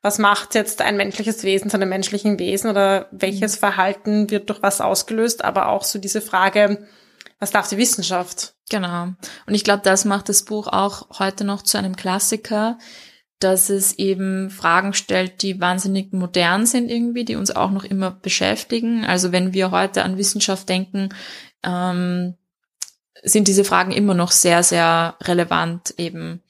was 0.00 0.18
macht 0.18 0.54
jetzt 0.54 0.80
ein 0.80 0.96
menschliches 0.96 1.42
Wesen 1.42 1.70
zu 1.70 1.76
einem 1.76 1.88
menschlichen 1.88 2.38
Wesen 2.38 2.70
oder 2.70 3.08
welches 3.10 3.56
mhm. 3.56 3.58
Verhalten 3.58 4.30
wird 4.30 4.48
durch 4.48 4.62
was 4.62 4.80
ausgelöst, 4.80 5.44
aber 5.44 5.68
auch 5.68 5.82
so 5.82 5.98
diese 5.98 6.20
Frage, 6.20 6.86
was 7.38 7.50
darf 7.50 7.68
die 7.68 7.78
Wissenschaft? 7.78 8.54
Genau. 8.70 9.04
Und 9.46 9.54
ich 9.54 9.64
glaube, 9.64 9.82
das 9.82 10.04
macht 10.04 10.28
das 10.28 10.44
Buch 10.44 10.66
auch 10.66 11.18
heute 11.18 11.44
noch 11.44 11.62
zu 11.62 11.78
einem 11.78 11.96
Klassiker, 11.96 12.78
dass 13.38 13.70
es 13.70 13.92
eben 13.98 14.50
Fragen 14.50 14.92
stellt, 14.94 15.42
die 15.42 15.60
wahnsinnig 15.60 16.12
modern 16.12 16.66
sind 16.66 16.90
irgendwie, 16.90 17.24
die 17.24 17.36
uns 17.36 17.52
auch 17.52 17.70
noch 17.70 17.84
immer 17.84 18.10
beschäftigen. 18.10 19.04
Also 19.04 19.30
wenn 19.30 19.52
wir 19.52 19.70
heute 19.70 20.02
an 20.02 20.18
Wissenschaft 20.18 20.68
denken, 20.68 21.10
ähm, 21.62 22.34
sind 23.22 23.48
diese 23.48 23.64
Fragen 23.64 23.92
immer 23.92 24.14
noch 24.14 24.32
sehr, 24.32 24.62
sehr 24.62 25.16
relevant 25.22 25.94
eben, 25.98 26.42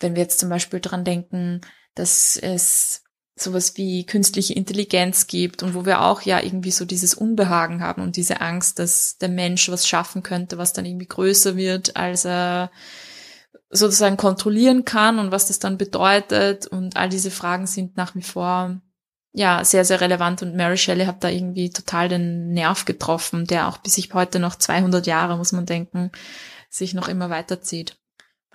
wenn 0.00 0.14
wir 0.14 0.22
jetzt 0.22 0.40
zum 0.40 0.48
Beispiel 0.48 0.80
dran 0.80 1.04
denken, 1.04 1.60
dass 1.94 2.36
es 2.36 3.04
sowas 3.38 3.76
wie 3.76 4.04
künstliche 4.06 4.54
Intelligenz 4.54 5.26
gibt 5.26 5.62
und 5.62 5.74
wo 5.74 5.84
wir 5.84 6.00
auch 6.00 6.22
ja 6.22 6.42
irgendwie 6.42 6.70
so 6.70 6.86
dieses 6.86 7.14
Unbehagen 7.14 7.82
haben 7.82 8.02
und 8.02 8.16
diese 8.16 8.40
Angst, 8.40 8.78
dass 8.78 9.18
der 9.18 9.28
Mensch 9.28 9.70
was 9.70 9.86
schaffen 9.86 10.22
könnte, 10.22 10.56
was 10.56 10.72
dann 10.72 10.86
irgendwie 10.86 11.06
größer 11.06 11.54
wird, 11.56 11.96
als 11.96 12.24
er 12.24 12.70
sozusagen 13.68 14.16
kontrollieren 14.16 14.86
kann 14.86 15.18
und 15.18 15.32
was 15.32 15.48
das 15.48 15.58
dann 15.58 15.76
bedeutet 15.76 16.66
und 16.66 16.96
all 16.96 17.10
diese 17.10 17.30
Fragen 17.30 17.66
sind 17.66 17.96
nach 17.96 18.14
wie 18.14 18.22
vor 18.22 18.80
ja 19.34 19.64
sehr, 19.64 19.84
sehr 19.84 20.00
relevant 20.00 20.42
und 20.42 20.56
Mary 20.56 20.78
Shelley 20.78 21.04
hat 21.04 21.22
da 21.22 21.28
irgendwie 21.28 21.68
total 21.68 22.08
den 22.08 22.52
Nerv 22.52 22.86
getroffen, 22.86 23.46
der 23.46 23.68
auch 23.68 23.76
bis 23.78 23.94
sich 23.96 24.14
heute 24.14 24.38
noch 24.38 24.56
200 24.56 25.06
Jahre, 25.06 25.36
muss 25.36 25.52
man 25.52 25.66
denken, 25.66 26.10
sich 26.70 26.94
noch 26.94 27.06
immer 27.06 27.28
weiterzieht. 27.28 27.98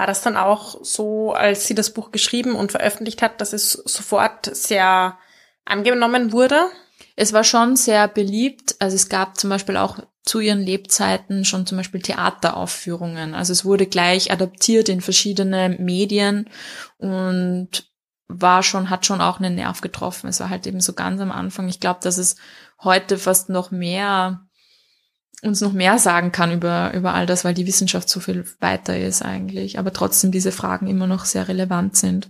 War 0.01 0.08
das 0.08 0.24
dann 0.24 0.36
auch 0.36 0.84
so, 0.84 1.31
als 1.34 1.67
sie 1.67 1.75
das 1.75 1.93
Buch 1.93 2.10
geschrieben 2.10 2.55
und 2.55 2.72
veröffentlicht 2.72 3.22
hat, 3.22 3.39
dass 3.39 3.53
es 3.53 3.74
sofort 3.74 4.48
sehr 4.48 5.20
angenommen 5.63 6.31
wurde? 6.31 6.60
Es 7.15 7.34
war 7.34 7.43
schon 7.43 7.75
sehr 7.75 8.08
beliebt. 8.08 8.77
Also 8.79 8.96
es 8.96 9.10
gab 9.10 9.39
zum 9.39 9.51
Beispiel 9.51 9.77
auch 9.77 10.00
zu 10.24 10.39
ihren 10.39 10.62
Lebzeiten 10.62 11.46
schon 11.46 11.67
zum 11.67 11.77
Beispiel 11.77 12.01
Theateraufführungen. 12.01 13.36
Also 13.36 13.53
es 13.53 13.63
wurde 13.63 13.86
gleich 13.86 14.31
adaptiert 14.31 14.89
in 14.89 15.01
verschiedene 15.01 15.70
Medien 15.70 16.50
und 16.98 17.91
war 18.27 18.63
schon, 18.63 18.89
hat 18.89 19.05
schon 19.05 19.22
auch 19.22 19.38
einen 19.38 19.53
Nerv 19.53 19.81
getroffen. 19.81 20.29
Es 20.29 20.39
war 20.39 20.50
halt 20.50 20.65
eben 20.65 20.81
so 20.81 20.93
ganz 20.93 21.22
am 21.22 21.31
Anfang. 21.31 21.70
Ich 21.70 21.79
glaube, 21.79 22.00
dass 22.01 22.17
es 22.17 22.38
heute 22.81 23.20
fast 23.20 23.50
noch 23.50 23.70
mehr, 23.70 24.48
uns 25.43 25.62
noch 25.62 25.74
mehr 25.74 25.98
sagen 25.98 26.31
kann 26.31 26.51
über, 26.51 26.93
über 26.93 27.13
all 27.13 27.25
das, 27.25 27.43
weil 27.43 27.53
die 27.53 27.67
Wissenschaft 27.67 28.10
so 28.10 28.19
viel 28.19 28.45
weiter 28.60 28.98
ist 28.98 29.21
eigentlich. 29.21 29.79
Aber 29.79 29.93
trotzdem 29.93 30.31
diese 30.31 30.51
Fragen 30.51 30.88
immer 30.88 31.07
noch 31.07 31.25
sehr 31.25 31.48
relevant 31.48 31.98
sind. 31.98 32.29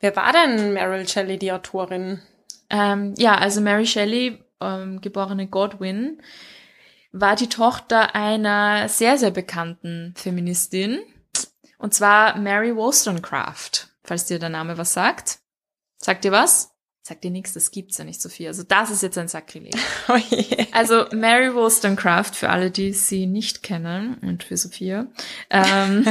Wer 0.00 0.16
war 0.16 0.32
denn 0.32 0.72
Mary 0.72 1.06
Shelley, 1.06 1.38
die 1.38 1.52
Autorin? 1.52 2.20
Ähm, 2.70 3.14
ja, 3.18 3.36
also 3.36 3.60
Mary 3.60 3.86
Shelley, 3.86 4.42
ähm, 4.60 5.00
geborene 5.00 5.46
Godwin, 5.46 6.20
war 7.12 7.36
die 7.36 7.48
Tochter 7.48 8.14
einer 8.14 8.88
sehr, 8.88 9.18
sehr 9.18 9.30
bekannten 9.30 10.14
Feministin. 10.16 11.00
Und 11.78 11.94
zwar 11.94 12.38
Mary 12.38 12.74
Wollstonecraft 12.74 13.92
falls 14.04 14.26
dir 14.26 14.38
der 14.38 14.48
Name 14.48 14.78
was 14.78 14.92
sagt. 14.92 15.40
Sagt 15.96 16.24
dir 16.24 16.32
was? 16.32 16.71
Sagt 17.04 17.24
dir 17.24 17.32
nichts, 17.32 17.52
das 17.52 17.72
gibt's 17.72 17.98
ja 17.98 18.04
nicht 18.04 18.22
so 18.22 18.28
viel. 18.28 18.46
Also 18.46 18.62
das 18.62 18.88
ist 18.90 19.02
jetzt 19.02 19.18
ein 19.18 19.26
Sakrileg. 19.26 19.74
Oh 20.08 20.18
yeah. 20.30 20.66
Also 20.72 21.06
Mary 21.12 21.52
Wollstonecraft, 21.54 22.34
für 22.34 22.50
alle, 22.50 22.70
die 22.70 22.92
sie 22.92 23.26
nicht 23.26 23.62
kennen, 23.62 24.18
und 24.22 24.44
für 24.44 24.56
Sophia. 24.56 25.06
Ähm, 25.50 26.04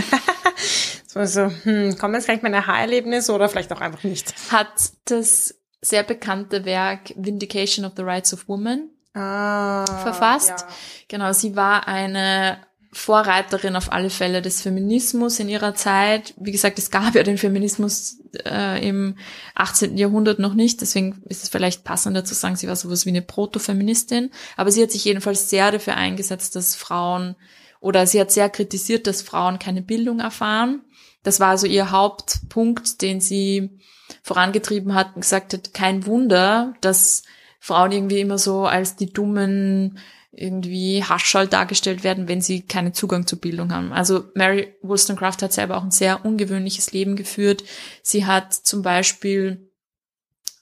so, 1.07 1.23
so, 1.25 1.49
hm, 1.63 1.97
kommen 1.97 2.15
jetzt 2.15 2.25
gleich 2.25 2.41
meine 2.41 2.67
Haarerlebnisse 2.67 3.33
oder 3.33 3.47
vielleicht 3.47 3.71
auch 3.71 3.81
einfach 3.81 4.03
nicht. 4.03 4.33
Hat 4.51 4.91
das 5.05 5.55
sehr 5.81 6.03
bekannte 6.03 6.65
Werk 6.65 7.13
Vindication 7.15 7.85
of 7.85 7.93
the 7.95 8.03
Rights 8.03 8.33
of 8.33 8.47
Women 8.47 8.89
ah, 9.13 9.85
verfasst. 10.03 10.49
Ja. 10.49 10.67
Genau, 11.07 11.33
sie 11.33 11.55
war 11.55 11.87
eine 11.87 12.59
Vorreiterin 12.93 13.77
auf 13.77 13.91
alle 13.91 14.09
Fälle 14.09 14.41
des 14.41 14.61
Feminismus 14.61 15.39
in 15.39 15.47
ihrer 15.47 15.75
Zeit. 15.75 16.33
Wie 16.37 16.51
gesagt, 16.51 16.77
es 16.77 16.91
gab 16.91 17.15
ja 17.15 17.23
den 17.23 17.37
Feminismus 17.37 18.17
äh, 18.45 18.85
im 18.85 19.17
18. 19.55 19.97
Jahrhundert 19.97 20.39
noch 20.39 20.53
nicht, 20.53 20.81
deswegen 20.81 21.23
ist 21.29 21.43
es 21.43 21.49
vielleicht 21.49 21.85
passender 21.85 22.25
zu 22.25 22.33
sagen, 22.33 22.57
sie 22.57 22.67
war 22.67 22.75
sowas 22.75 23.05
wie 23.05 23.09
eine 23.09 23.21
Proto-Feministin. 23.21 24.29
Aber 24.57 24.71
sie 24.71 24.83
hat 24.83 24.91
sich 24.91 25.05
jedenfalls 25.05 25.49
sehr 25.49 25.71
dafür 25.71 25.95
eingesetzt, 25.95 26.57
dass 26.57 26.75
Frauen 26.75 27.35
oder 27.79 28.05
sie 28.05 28.19
hat 28.19 28.31
sehr 28.31 28.49
kritisiert, 28.49 29.07
dass 29.07 29.21
Frauen 29.21 29.57
keine 29.57 29.81
Bildung 29.81 30.19
erfahren. 30.19 30.81
Das 31.23 31.39
war 31.39 31.49
also 31.49 31.67
ihr 31.67 31.91
Hauptpunkt, 31.91 33.01
den 33.01 33.21
sie 33.21 33.79
vorangetrieben 34.21 34.93
hat 34.93 35.15
und 35.15 35.21
gesagt 35.21 35.53
hat, 35.53 35.73
kein 35.73 36.05
Wunder, 36.05 36.73
dass 36.81 37.23
Frauen 37.59 37.91
irgendwie 37.91 38.19
immer 38.19 38.37
so 38.37 38.65
als 38.65 38.97
die 38.97 39.13
dummen 39.13 39.99
irgendwie 40.31 41.03
Haschall 41.03 41.47
dargestellt 41.47 42.03
werden, 42.03 42.27
wenn 42.27 42.41
sie 42.41 42.61
keinen 42.61 42.93
Zugang 42.93 43.27
zur 43.27 43.39
Bildung 43.41 43.73
haben. 43.73 43.91
Also 43.91 44.25
Mary 44.33 44.73
Wollstonecraft 44.81 45.41
hat 45.41 45.53
selber 45.53 45.77
auch 45.77 45.83
ein 45.83 45.91
sehr 45.91 46.25
ungewöhnliches 46.25 46.93
Leben 46.93 47.15
geführt. 47.15 47.63
Sie 48.01 48.25
hat 48.25 48.53
zum 48.53 48.81
Beispiel 48.81 49.69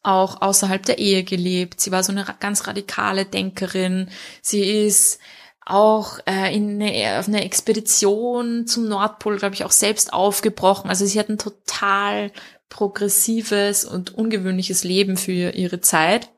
auch 0.02 0.42
außerhalb 0.42 0.84
der 0.86 0.98
Ehe 0.98 1.24
gelebt. 1.24 1.82
Sie 1.82 1.92
war 1.92 2.04
so 2.04 2.12
eine 2.12 2.26
ganz 2.40 2.66
radikale 2.68 3.26
Denkerin. 3.26 4.10
Sie 4.42 4.64
ist 4.64 5.20
auch 5.66 6.18
äh, 6.26 6.56
in 6.56 6.82
eine, 6.82 7.20
auf 7.20 7.28
eine 7.28 7.44
Expedition 7.44 8.66
zum 8.66 8.88
Nordpol, 8.88 9.38
glaube 9.38 9.54
ich, 9.54 9.64
auch 9.66 9.72
selbst 9.72 10.14
aufgebrochen. 10.14 10.90
Also 10.90 11.06
sie 11.06 11.20
hat 11.20 11.30
ein 11.30 11.38
total 11.38 12.32
progressives 12.70 13.84
und 13.84 14.14
ungewöhnliches 14.14 14.84
Leben 14.84 15.18
für 15.18 15.52
ihre 15.52 15.82
Zeit 15.82 16.30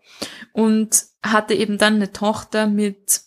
und 0.53 1.03
hatte 1.23 1.53
eben 1.53 1.77
dann 1.77 1.95
eine 1.95 2.11
Tochter 2.11 2.67
mit 2.67 3.21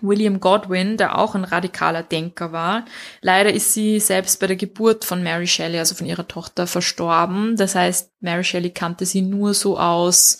William 0.00 0.40
Godwin, 0.40 0.96
der 0.96 1.18
auch 1.18 1.34
ein 1.34 1.44
radikaler 1.44 2.02
Denker 2.02 2.52
war. 2.52 2.84
Leider 3.20 3.52
ist 3.52 3.72
sie 3.72 4.00
selbst 4.00 4.40
bei 4.40 4.46
der 4.46 4.56
Geburt 4.56 5.04
von 5.04 5.22
Mary 5.22 5.46
Shelley, 5.46 5.78
also 5.78 5.94
von 5.94 6.06
ihrer 6.06 6.28
Tochter, 6.28 6.66
verstorben. 6.66 7.56
Das 7.56 7.74
heißt, 7.74 8.10
Mary 8.20 8.44
Shelley 8.44 8.70
kannte 8.70 9.06
sie 9.06 9.22
nur 9.22 9.54
so 9.54 9.78
aus 9.78 10.38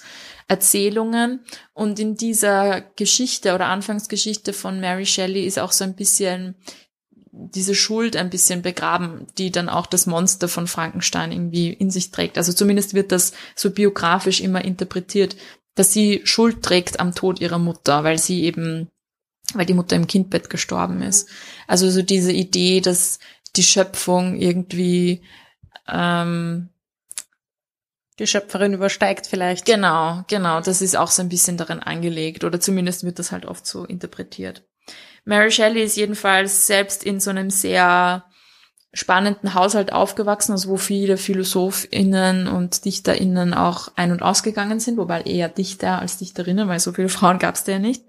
Erzählungen. 0.48 1.44
Und 1.72 1.98
in 1.98 2.16
dieser 2.16 2.82
Geschichte 2.96 3.54
oder 3.54 3.66
Anfangsgeschichte 3.66 4.52
von 4.52 4.80
Mary 4.80 5.06
Shelley 5.06 5.44
ist 5.44 5.58
auch 5.58 5.72
so 5.72 5.84
ein 5.84 5.94
bisschen 5.94 6.56
diese 7.36 7.74
Schuld 7.74 8.16
ein 8.16 8.30
bisschen 8.30 8.62
begraben, 8.62 9.26
die 9.38 9.50
dann 9.50 9.68
auch 9.68 9.86
das 9.86 10.06
Monster 10.06 10.48
von 10.48 10.66
Frankenstein 10.66 11.32
irgendwie 11.32 11.72
in 11.72 11.90
sich 11.90 12.10
trägt. 12.10 12.38
Also 12.38 12.52
zumindest 12.52 12.94
wird 12.94 13.10
das 13.10 13.32
so 13.56 13.70
biografisch 13.70 14.40
immer 14.40 14.64
interpretiert, 14.64 15.36
dass 15.74 15.92
sie 15.92 16.20
Schuld 16.24 16.62
trägt 16.62 17.00
am 17.00 17.14
Tod 17.14 17.40
ihrer 17.40 17.58
Mutter, 17.58 18.04
weil 18.04 18.18
sie 18.18 18.44
eben, 18.44 18.88
weil 19.54 19.66
die 19.66 19.74
Mutter 19.74 19.96
im 19.96 20.06
Kindbett 20.06 20.48
gestorben 20.48 21.02
ist. 21.02 21.28
Also 21.66 21.90
so 21.90 22.02
diese 22.02 22.32
Idee, 22.32 22.80
dass 22.80 23.18
die 23.56 23.64
Schöpfung 23.64 24.36
irgendwie 24.36 25.22
ähm, 25.88 26.68
die 28.20 28.26
Schöpferin 28.28 28.74
übersteigt 28.74 29.26
vielleicht. 29.26 29.64
Genau, 29.64 30.22
genau. 30.28 30.60
Das 30.60 30.82
ist 30.82 30.96
auch 30.96 31.10
so 31.10 31.22
ein 31.22 31.28
bisschen 31.28 31.56
darin 31.56 31.80
angelegt 31.80 32.44
oder 32.44 32.60
zumindest 32.60 33.04
wird 33.04 33.18
das 33.18 33.32
halt 33.32 33.44
oft 33.44 33.66
so 33.66 33.84
interpretiert. 33.84 34.64
Mary 35.24 35.50
Shelley 35.50 35.82
ist 35.82 35.96
jedenfalls 35.96 36.66
selbst 36.66 37.04
in 37.04 37.20
so 37.20 37.30
einem 37.30 37.50
sehr 37.50 38.24
spannenden 38.94 39.54
Haushalt 39.54 39.92
aufgewachsen, 39.92 40.52
also 40.52 40.68
wo 40.68 40.76
viele 40.76 41.16
PhilosophInnen 41.16 42.46
und 42.46 42.84
DichterInnen 42.84 43.52
auch 43.52 43.88
ein- 43.96 44.12
und 44.12 44.22
ausgegangen 44.22 44.78
sind, 44.78 44.96
wobei 44.96 45.22
eher 45.22 45.48
Dichter 45.48 45.98
als 45.98 46.18
Dichterinnen, 46.18 46.68
weil 46.68 46.78
so 46.78 46.92
viele 46.92 47.08
Frauen 47.10 47.38
gab 47.38 47.56
es 47.56 47.64
da 47.64 47.72
ja 47.72 47.78
nicht. 47.78 48.04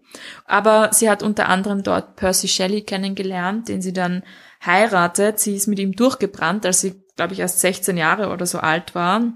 Aber 0.46 0.92
sie 0.94 1.10
hat 1.10 1.24
unter 1.24 1.50
anderem 1.50 1.84
dort 1.84 2.16
Percy 2.16 2.48
Shelley 2.48 2.82
kennengelernt, 2.82 3.68
den 3.68 3.82
sie 3.82 3.94
dann 3.94 4.24
heiratet. 4.64 5.40
Sie 5.40 5.56
ist 5.56 5.68
mit 5.68 5.80
ihm 5.80 5.94
durchgebrannt, 5.94 6.66
als 6.66 6.82
sie, 6.82 7.04
glaube 7.18 7.34
ich, 7.34 7.40
erst 7.40 7.60
16 7.60 7.98
Jahre 7.98 8.30
oder 8.30 8.46
so 8.46 8.60
alt 8.60 8.96
war. 8.96 9.34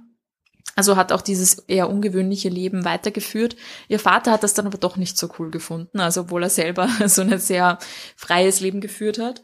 Also 0.79 0.95
hat 0.95 1.11
auch 1.11 1.19
dieses 1.19 1.55
eher 1.67 1.89
ungewöhnliche 1.89 2.47
Leben 2.47 2.85
weitergeführt. 2.85 3.57
Ihr 3.89 3.99
Vater 3.99 4.31
hat 4.31 4.43
das 4.43 4.53
dann 4.53 4.65
aber 4.65 4.77
doch 4.77 4.95
nicht 4.95 5.17
so 5.17 5.27
cool 5.37 5.51
gefunden, 5.51 5.99
also 5.99 6.21
obwohl 6.21 6.41
er 6.41 6.49
selber 6.49 6.87
so 7.07 7.21
ein 7.21 7.37
sehr 7.37 7.79
freies 8.15 8.61
Leben 8.61 8.79
geführt 8.79 9.19
hat. 9.19 9.41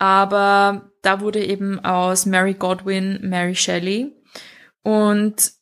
Aber 0.00 0.90
da 1.02 1.20
wurde 1.20 1.46
eben 1.46 1.78
aus 1.84 2.26
Mary 2.26 2.54
Godwin 2.54 3.20
Mary 3.22 3.54
Shelley. 3.54 4.12
Und 4.82 5.52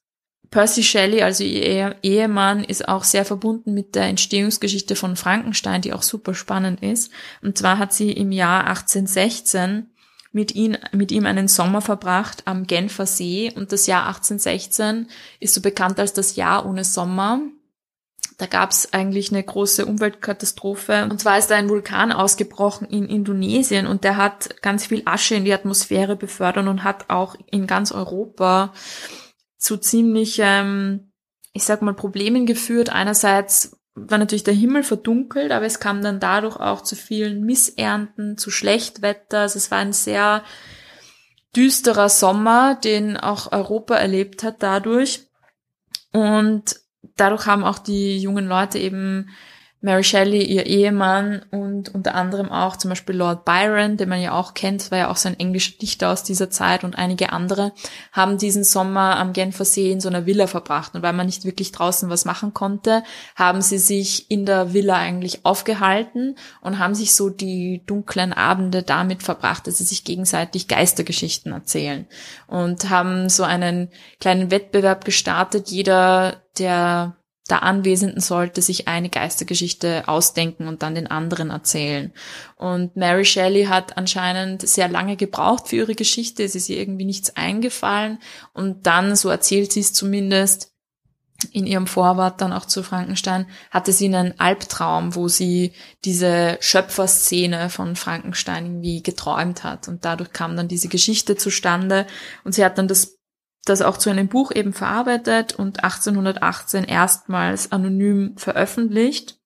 Percy 0.51 0.83
Shelley, 0.83 1.21
also 1.21 1.45
ihr 1.45 1.97
Ehemann, 2.03 2.65
ist 2.65 2.89
auch 2.89 3.05
sehr 3.05 3.27
verbunden 3.27 3.75
mit 3.75 3.95
der 3.95 4.05
Entstehungsgeschichte 4.05 4.97
von 4.97 5.17
Frankenstein, 5.17 5.83
die 5.83 5.93
auch 5.93 6.03
super 6.03 6.33
spannend 6.35 6.83
ist. 6.83 7.13
Und 7.43 7.59
zwar 7.59 7.77
hat 7.77 7.93
sie 7.93 8.11
im 8.11 8.33
Jahr 8.33 8.67
1816 8.69 9.94
mit, 10.35 10.55
ihn, 10.55 10.77
mit 10.93 11.13
ihm 11.13 11.27
einen 11.27 11.47
Sommer 11.47 11.81
verbracht 11.81 12.43
am 12.47 12.67
Genfer 12.67 13.07
See 13.07 13.53
und 13.55 13.71
das 13.71 13.87
Jahr 13.87 14.07
1816 14.07 15.07
ist 15.39 15.55
so 15.55 15.63
bekannt 15.63 15.99
als 16.01 16.13
das 16.13 16.35
Jahr 16.35 16.67
ohne 16.67 16.85
Sommer. 16.85 17.41
Da 18.37 18.47
gab 18.47 18.73
es 18.73 18.93
eigentlich 18.93 19.31
eine 19.31 19.45
große 19.45 19.87
Umweltkatastrophe. 19.87 21.05
Und 21.09 21.21
zwar 21.21 21.39
ist 21.39 21.53
da 21.53 21.55
ein 21.55 21.69
Vulkan 21.69 22.11
ausgebrochen 22.11 22.89
in 22.89 23.07
Indonesien 23.07 23.87
und 23.87 24.03
der 24.03 24.17
hat 24.17 24.61
ganz 24.61 24.87
viel 24.87 25.03
Asche 25.05 25.37
in 25.37 25.45
die 25.45 25.53
Atmosphäre 25.53 26.17
befördert 26.17 26.67
und 26.67 26.83
hat 26.83 27.11
auch 27.11 27.37
in 27.53 27.69
ganz 27.69 27.93
Europa 27.93 28.73
zu 29.57 29.77
ziemlich, 29.77 30.41
ähm, 30.43 31.13
ich 31.53 31.63
sag 31.63 31.81
mal, 31.81 31.95
Problemen 31.95 32.45
geführt. 32.45 32.91
Einerseits 32.91 33.77
war 33.95 34.19
natürlich 34.19 34.45
der 34.45 34.55
Himmel 34.55 34.83
verdunkelt, 34.83 35.53
aber 35.53 35.67
es 35.67 35.79
kam 35.79 36.03
dann 36.03 36.19
dadurch 36.19 36.57
auch 36.57 36.83
zu 36.83 36.97
vielen 36.97 37.45
Missernten, 37.45 38.37
zu 38.37 38.51
Schlechtwetter. 38.51 39.41
Also 39.41 39.59
es 39.59 39.71
war 39.71 39.79
ein 39.79 39.93
sehr 39.93 40.43
düsterer 41.55 42.09
Sommer, 42.09 42.75
den 42.75 43.17
auch 43.17 43.53
Europa 43.53 43.95
erlebt 43.95 44.43
hat 44.43 44.63
dadurch. 44.63 45.29
Und 46.13 46.81
dadurch 47.17 47.47
haben 47.47 47.63
auch 47.63 47.79
die 47.79 48.19
jungen 48.19 48.47
Leute 48.47 48.79
eben 48.79 49.29
Mary 49.85 50.03
Shelley, 50.03 50.43
ihr 50.43 50.65
Ehemann 50.65 51.43
und 51.51 51.95
unter 51.95 52.15
anderem 52.15 52.51
auch 52.51 52.79
zum 52.79 52.89
Beispiel 52.89 53.17
Lord 53.17 53.45
Byron, 53.45 53.99
den 53.99 54.09
man 54.09 54.23
ja 54.23 54.33
auch 54.33 54.55
kennt, 54.55 54.91
war 54.91 54.97
ja 54.97 55.11
auch 55.11 55.17
so 55.17 55.29
ein 55.29 55.39
englischer 55.39 55.77
Dichter 55.77 56.11
aus 56.11 56.23
dieser 56.23 56.49
Zeit 56.49 56.85
und 56.85 56.97
einige 56.97 57.35
andere, 57.35 57.73
haben 58.11 58.39
diesen 58.39 58.65
Sommer 58.65 59.19
am 59.19 59.35
Genfer 59.35 59.67
See 59.67 59.93
in 59.93 60.01
so 60.01 60.09
einer 60.09 60.25
Villa 60.25 60.47
verbracht. 60.47 60.95
Und 60.95 61.03
weil 61.03 61.13
man 61.13 61.27
nicht 61.27 61.45
wirklich 61.45 61.71
draußen 61.71 62.09
was 62.09 62.25
machen 62.25 62.55
konnte, 62.55 63.03
haben 63.37 63.61
sie 63.61 63.77
sich 63.77 64.31
in 64.31 64.47
der 64.47 64.73
Villa 64.73 64.97
eigentlich 64.97 65.45
aufgehalten 65.45 66.37
und 66.63 66.79
haben 66.79 66.95
sich 66.95 67.13
so 67.13 67.29
die 67.29 67.83
dunklen 67.85 68.33
Abende 68.33 68.85
damit 68.85 69.23
verbracht, 69.23 69.67
dass 69.67 69.77
sie 69.77 69.85
sich 69.85 70.03
gegenseitig 70.03 70.67
Geistergeschichten 70.67 71.53
erzählen 71.53 72.07
und 72.47 72.89
haben 72.89 73.29
so 73.29 73.43
einen 73.43 73.91
kleinen 74.19 74.51
Wettbewerb 74.51 75.05
gestartet. 75.05 75.69
Jeder, 75.69 76.37
der 76.57 77.17
der 77.51 77.63
Anwesenden 77.63 78.21
sollte 78.21 78.63
sich 78.63 78.89
eine 78.89 79.11
Geistergeschichte 79.11 80.05
ausdenken 80.07 80.67
und 80.67 80.83
dann 80.83 80.95
den 80.95 81.07
anderen 81.07 81.51
erzählen. 81.51 82.13
Und 82.57 82.97
Mary 82.97 83.27
Shelley 83.27 83.67
hat 83.67 83.99
anscheinend 83.99 84.67
sehr 84.67 84.89
lange 84.89 85.17
gebraucht 85.17 85.69
für 85.69 85.77
ihre 85.77 85.95
Geschichte. 85.95 86.43
Es 86.43 86.55
ist 86.55 86.71
ihr 86.71 86.79
irgendwie 86.79 87.05
nichts 87.05 87.37
eingefallen. 87.37 88.19
Und 88.55 88.87
dann, 88.87 89.15
so 89.15 89.29
erzählt 89.29 89.73
sie 89.73 89.81
es 89.81 89.93
zumindest, 89.93 90.73
in 91.53 91.67
ihrem 91.67 91.87
Vorwort 91.87 92.41
dann 92.41 92.55
auch 92.55 92.65
zu 92.65 92.83
Frankenstein, 92.83 93.47
hatte 93.71 93.93
sie 93.93 94.07
einen 94.07 94.41
Albtraum, 94.41 95.15
wo 95.15 95.29
sie 95.29 95.73
diese 96.07 96.57
Schöpferszene 96.61 97.69
von 97.69 97.97
Frankenstein 97.97 98.65
irgendwie 98.65 99.03
geträumt 99.03 99.65
hat. 99.65 99.89
Und 99.89 100.07
dadurch 100.07 100.33
kam 100.33 100.57
dann 100.57 100.69
diese 100.69 100.89
Geschichte 100.89 101.37
zustande. 101.37 102.07
Und 102.45 102.55
sie 102.55 102.65
hat 102.65 102.79
dann 102.79 102.89
das 102.89 103.19
das 103.65 103.83
auch 103.83 103.97
zu 103.97 104.11
einem 104.11 104.29
Buch 104.29 104.53
eben 104.53 104.73
verarbeitet 104.73 105.55
und 105.55 105.83
1818 105.83 106.85
erstmals 106.85 107.73
anonym 107.73 108.35
veröffentlicht. 108.37 109.39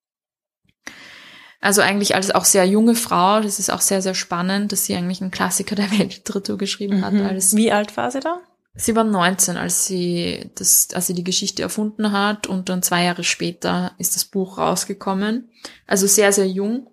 Also 1.60 1.80
eigentlich 1.80 2.14
als 2.14 2.30
auch 2.30 2.44
sehr 2.44 2.64
junge 2.66 2.94
Frau, 2.94 3.40
das 3.40 3.58
ist 3.58 3.70
auch 3.70 3.80
sehr, 3.80 4.00
sehr 4.00 4.14
spannend, 4.14 4.70
dass 4.70 4.84
sie 4.84 4.94
eigentlich 4.94 5.20
einen 5.20 5.32
Klassiker 5.32 5.74
der 5.74 5.90
Weltliteratur 5.90 6.56
geschrieben 6.56 7.04
hat. 7.04 7.14
Mhm. 7.14 7.26
Als 7.26 7.56
Wie 7.56 7.72
alt 7.72 7.96
war 7.96 8.10
sie 8.10 8.20
da? 8.20 8.40
Sie 8.80 8.94
war 8.94 9.02
19, 9.02 9.56
als 9.56 9.86
sie 9.86 10.50
das, 10.54 10.90
als 10.94 11.08
sie 11.08 11.14
die 11.14 11.24
Geschichte 11.24 11.62
erfunden 11.62 12.12
hat 12.12 12.46
und 12.46 12.68
dann 12.68 12.80
zwei 12.80 13.02
Jahre 13.02 13.24
später 13.24 13.92
ist 13.98 14.14
das 14.14 14.24
Buch 14.24 14.56
rausgekommen. 14.56 15.50
Also 15.88 16.06
sehr, 16.06 16.32
sehr 16.32 16.46
jung. 16.46 16.86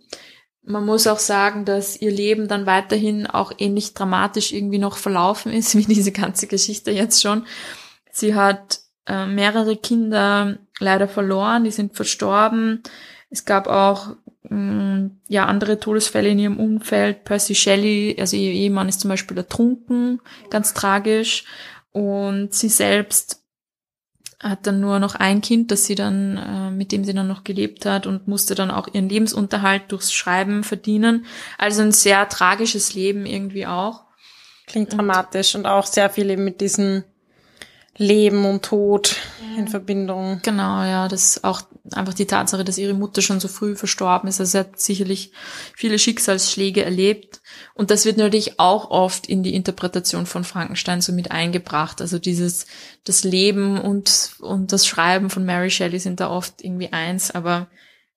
Man 0.65 0.85
muss 0.85 1.05
auch 1.05 1.19
sagen, 1.19 1.63
dass 1.63 2.01
ihr 2.01 2.11
Leben 2.11 2.47
dann 2.47 2.65
weiterhin 2.65 3.27
auch 3.27 3.51
ähnlich 3.57 3.93
dramatisch 3.93 4.51
irgendwie 4.51 4.79
noch 4.79 4.97
verlaufen 4.97 5.51
ist, 5.51 5.75
wie 5.77 5.85
diese 5.85 6.11
ganze 6.11 6.47
Geschichte 6.47 6.91
jetzt 6.91 7.21
schon. 7.21 7.45
Sie 8.11 8.35
hat 8.35 8.79
äh, 9.07 9.25
mehrere 9.25 9.77
Kinder 9.77 10.57
leider 10.79 11.07
verloren, 11.07 11.63
die 11.63 11.71
sind 11.71 11.95
verstorben. 11.95 12.81
Es 13.29 13.45
gab 13.45 13.67
auch 13.67 14.15
mh, 14.43 14.55
mm, 14.55 15.11
ja 15.27 15.45
andere 15.45 15.79
Todesfälle 15.79 16.29
in 16.29 16.39
ihrem 16.39 16.59
Umfeld. 16.59 17.23
Percy 17.23 17.55
Shelley, 17.55 18.15
also 18.19 18.35
ihr 18.35 18.51
Ehemann 18.51 18.89
ist 18.89 19.01
zum 19.01 19.09
Beispiel 19.09 19.37
ertrunken, 19.37 20.21
ganz 20.49 20.73
tragisch. 20.73 21.45
Und 21.91 22.53
sie 22.53 22.69
selbst 22.69 23.44
hat 24.39 24.67
dann 24.67 24.79
nur 24.79 24.99
noch 24.99 25.15
ein 25.15 25.41
Kind, 25.41 25.71
das 25.71 25.85
sie 25.85 25.95
dann, 25.95 26.37
äh, 26.37 26.71
mit 26.71 26.91
dem 26.91 27.03
sie 27.03 27.13
dann 27.13 27.27
noch 27.27 27.43
gelebt 27.43 27.85
hat 27.85 28.05
und 28.05 28.27
musste 28.27 28.55
dann 28.55 28.71
auch 28.71 28.87
ihren 28.91 29.09
Lebensunterhalt 29.09 29.83
durchs 29.89 30.13
Schreiben 30.13 30.63
verdienen. 30.63 31.25
Also 31.57 31.81
ein 31.81 31.91
sehr 31.91 32.27
tragisches 32.29 32.93
Leben 32.93 33.25
irgendwie 33.25 33.65
auch. 33.65 34.03
Klingt 34.67 34.93
dramatisch 34.93 35.55
und 35.55 35.67
auch 35.67 35.85
sehr 35.85 36.09
viel 36.09 36.29
eben 36.29 36.43
mit 36.43 36.59
diesem 36.59 37.03
Leben 37.97 38.45
und 38.45 38.65
Tod 38.65 39.15
in 39.57 39.67
Verbindung. 39.67 40.41
Genau, 40.43 40.83
ja, 40.83 41.07
das 41.07 41.37
ist 41.37 41.43
auch 41.43 41.61
einfach 41.93 42.13
die 42.13 42.25
Tatsache, 42.25 42.65
dass 42.65 42.77
ihre 42.77 42.93
Mutter 42.93 43.21
schon 43.21 43.39
so 43.39 43.47
früh 43.47 43.75
verstorben 43.75 44.27
ist. 44.27 44.39
Also 44.39 44.51
sie 44.51 44.57
hat 44.59 44.79
sicherlich 44.79 45.31
viele 45.75 45.97
Schicksalsschläge 45.97 46.83
erlebt. 46.83 47.41
Und 47.77 47.91
das 47.91 48.05
wird 48.05 48.17
natürlich 48.17 48.57
auch 48.57 48.89
oft 48.89 49.27
in 49.27 49.43
die 49.43 49.53
Interpretation 49.53 50.25
von 50.25 50.45
Frankenstein 50.45 51.01
so 51.01 51.11
mit 51.11 51.31
eingebracht. 51.31 51.99
Also 51.99 52.19
dieses, 52.19 52.67
das 53.03 53.25
Leben 53.25 53.79
und, 53.79 54.37
und 54.39 54.71
das 54.71 54.87
Schreiben 54.87 55.29
von 55.29 55.45
Mary 55.45 55.69
Shelley 55.69 55.99
sind 55.99 56.21
da 56.21 56.29
oft 56.29 56.63
irgendwie 56.63 56.93
eins, 56.93 57.31
aber 57.31 57.67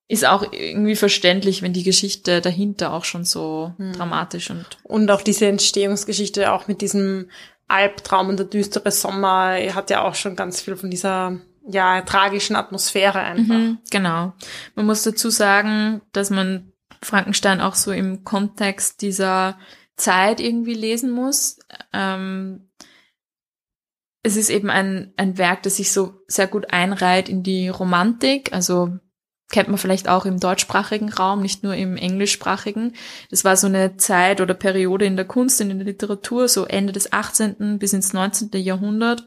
ist 0.06 0.24
auch 0.24 0.52
irgendwie 0.52 0.94
verständlich, 0.94 1.60
wenn 1.60 1.72
die 1.72 1.82
Geschichte 1.82 2.40
dahinter 2.40 2.92
auch 2.94 3.04
schon 3.04 3.24
so 3.24 3.74
hm. 3.76 3.92
dramatisch 3.92 4.48
und 4.48 4.64
und 4.84 5.10
auch 5.10 5.20
diese 5.20 5.46
Entstehungsgeschichte 5.46 6.50
auch 6.52 6.66
mit 6.66 6.80
diesem 6.80 7.28
Albtraum 7.66 8.30
und 8.30 8.38
der 8.38 8.46
düstere 8.46 8.90
Sommer 8.90 9.56
hat 9.74 9.90
ja 9.90 10.04
auch 10.04 10.14
schon 10.14 10.34
ganz 10.34 10.62
viel 10.62 10.76
von 10.76 10.90
dieser 10.90 11.38
ja 11.68 12.00
tragischen 12.00 12.56
Atmosphäre 12.56 13.18
einfach. 13.18 13.54
Mhm, 13.54 13.78
genau. 13.90 14.32
Man 14.74 14.86
muss 14.86 15.02
dazu 15.02 15.28
sagen, 15.28 16.00
dass 16.12 16.30
man 16.30 16.72
Frankenstein 17.02 17.60
auch 17.60 17.74
so 17.74 17.92
im 17.92 18.24
Kontext 18.24 19.02
dieser 19.02 19.58
Zeit 19.96 20.40
irgendwie 20.40 20.74
lesen 20.74 21.10
muss. 21.10 21.58
Ähm, 21.92 22.68
es 24.22 24.36
ist 24.36 24.50
eben 24.50 24.70
ein, 24.70 25.12
ein 25.16 25.38
Werk, 25.38 25.62
das 25.62 25.76
sich 25.76 25.92
so 25.92 26.22
sehr 26.26 26.46
gut 26.46 26.72
einreiht 26.72 27.28
in 27.28 27.42
die 27.42 27.68
Romantik. 27.68 28.52
Also 28.52 28.98
kennt 29.50 29.68
man 29.68 29.78
vielleicht 29.78 30.08
auch 30.08 30.26
im 30.26 30.40
deutschsprachigen 30.40 31.10
Raum, 31.10 31.40
nicht 31.40 31.62
nur 31.62 31.74
im 31.74 31.96
englischsprachigen. 31.96 32.94
Das 33.30 33.44
war 33.44 33.56
so 33.56 33.66
eine 33.66 33.96
Zeit 33.96 34.40
oder 34.40 34.54
Periode 34.54 35.06
in 35.06 35.16
der 35.16 35.24
Kunst, 35.24 35.60
in 35.60 35.68
der 35.68 35.86
Literatur, 35.86 36.48
so 36.48 36.64
Ende 36.64 36.92
des 36.92 37.12
18. 37.12 37.78
bis 37.78 37.92
ins 37.92 38.12
19. 38.12 38.50
Jahrhundert, 38.54 39.26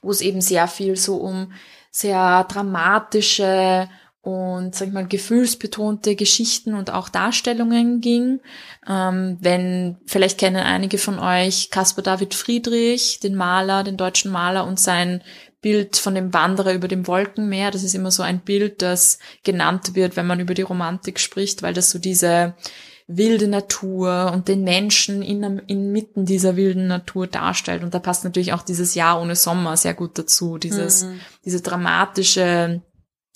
wo 0.00 0.10
es 0.10 0.20
eben 0.20 0.40
sehr 0.40 0.66
viel 0.66 0.96
so 0.96 1.16
um 1.16 1.52
sehr 1.90 2.44
dramatische 2.44 3.88
und, 4.22 4.76
sag 4.76 4.88
ich 4.88 4.94
mal, 4.94 5.06
gefühlsbetonte 5.06 6.14
Geschichten 6.14 6.74
und 6.74 6.92
auch 6.92 7.08
Darstellungen 7.08 8.00
ging. 8.00 8.40
Ähm, 8.88 9.36
wenn, 9.40 9.98
vielleicht 10.06 10.38
kennen 10.38 10.56
einige 10.56 10.96
von 10.96 11.18
euch 11.18 11.70
Caspar 11.70 12.04
David 12.04 12.32
Friedrich, 12.34 13.18
den 13.20 13.34
Maler, 13.34 13.82
den 13.82 13.96
deutschen 13.96 14.30
Maler 14.30 14.64
und 14.64 14.78
sein 14.78 15.22
Bild 15.60 15.96
von 15.96 16.14
dem 16.14 16.32
Wanderer 16.32 16.72
über 16.72 16.86
dem 16.86 17.08
Wolkenmeer. 17.08 17.72
Das 17.72 17.82
ist 17.82 17.96
immer 17.96 18.12
so 18.12 18.22
ein 18.22 18.40
Bild, 18.40 18.80
das 18.80 19.18
genannt 19.42 19.96
wird, 19.96 20.14
wenn 20.16 20.26
man 20.26 20.38
über 20.38 20.54
die 20.54 20.62
Romantik 20.62 21.18
spricht, 21.18 21.62
weil 21.62 21.74
das 21.74 21.90
so 21.90 21.98
diese 21.98 22.54
wilde 23.08 23.48
Natur 23.48 24.30
und 24.32 24.46
den 24.46 24.62
Menschen 24.62 25.22
in, 25.22 25.42
inmitten 25.66 26.26
dieser 26.26 26.54
wilden 26.54 26.86
Natur 26.86 27.26
darstellt. 27.26 27.82
Und 27.82 27.92
da 27.92 27.98
passt 27.98 28.22
natürlich 28.22 28.52
auch 28.52 28.62
dieses 28.62 28.94
Jahr 28.94 29.20
ohne 29.20 29.34
Sommer 29.34 29.76
sehr 29.76 29.94
gut 29.94 30.16
dazu. 30.16 30.58
Dieses, 30.58 31.04
mhm. 31.04 31.20
diese 31.44 31.60
dramatische 31.60 32.82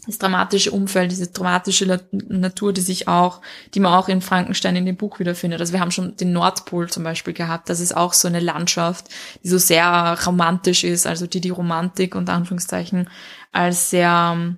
das 0.04 0.18
dramatische 0.18 0.70
Umfeld, 0.70 1.11
diese 1.11 1.28
dramatische 1.28 2.00
Natur, 2.12 2.72
die 2.72 2.80
sich 2.80 3.09
auch, 3.09 3.40
die 3.74 3.80
man 3.80 3.94
auch 3.94 4.09
in 4.09 4.20
Frankenstein 4.20 4.76
in 4.76 4.87
dem 4.87 4.96
Buch 4.96 5.18
wiederfindet. 5.18 5.61
Also 5.61 5.72
wir 5.72 5.80
haben 5.80 5.90
schon 5.90 6.16
den 6.16 6.32
Nordpol 6.32 6.88
zum 6.88 7.02
Beispiel 7.02 7.32
gehabt. 7.32 7.70
Das 7.70 7.80
ist 7.80 7.96
auch 7.96 8.12
so 8.12 8.28
eine 8.28 8.40
Landschaft, 8.40 9.09
die 9.42 9.48
so 9.48 9.59
sehr 9.59 10.16
romantisch 10.24 10.85
ist, 10.85 11.06
also 11.06 11.26
die 11.26 11.40
die 11.40 11.50
Romantik 11.50 12.14
unter 12.14 12.35
Anführungszeichen 12.35 13.09
als 13.52 13.90
sehr, 13.90 14.56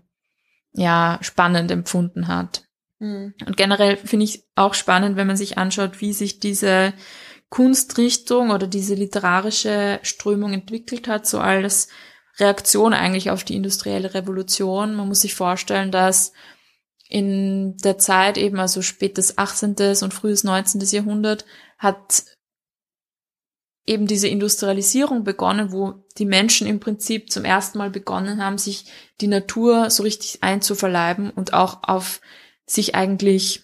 ja, 0.73 1.19
spannend 1.23 1.71
empfunden 1.71 2.29
hat. 2.29 2.65
Mhm. 2.99 3.35
Und 3.47 3.57
generell 3.57 3.97
finde 3.97 4.25
ich 4.25 4.45
auch 4.55 4.75
spannend, 4.75 5.17
wenn 5.17 5.27
man 5.27 5.37
sich 5.37 5.57
anschaut, 5.57 6.01
wie 6.01 6.13
sich 6.13 6.41
diese 6.41 6.93
Kunstrichtung 7.49 8.51
oder 8.51 8.67
diese 8.67 8.95
literarische 8.95 10.01
Strömung 10.03 10.53
entwickelt 10.53 11.09
hat, 11.09 11.27
so 11.27 11.39
als 11.39 11.89
Reaktion 12.39 12.93
eigentlich 12.93 13.31
auf 13.31 13.45
die 13.45 13.57
industrielle 13.57 14.15
Revolution. 14.15 14.95
Man 14.95 15.09
muss 15.09 15.23
sich 15.23 15.35
vorstellen, 15.35 15.91
dass 15.91 16.33
in 17.09 17.77
der 17.79 17.99
Zeit 17.99 18.37
eben, 18.37 18.59
also 18.59 18.83
spätes 18.83 19.39
18. 19.39 19.77
und 20.03 20.15
frühes 20.15 20.45
19. 20.45 20.81
Jahrhundert, 20.81 21.45
hat 21.79 22.25
eben 23.87 24.07
diese 24.07 24.29
Industrialisierung 24.29 25.25
begonnen, 25.25 25.73
wo 25.73 26.05
die 26.19 26.27
Menschen 26.27 26.67
im 26.67 26.79
Prinzip 26.79 27.33
zum 27.33 27.45
ersten 27.47 27.79
Mal 27.79 27.91
begonnen 27.91 28.45
haben, 28.45 28.59
sich 28.59 28.85
die 29.23 29.29
Natur 29.29 29.89
so 29.89 30.03
richtig 30.03 30.43
einzuverleiben 30.43 31.31
und 31.31 31.55
auch 31.55 31.83
auf 31.83 32.21
sich 32.67 32.95
eigentlich 32.95 33.63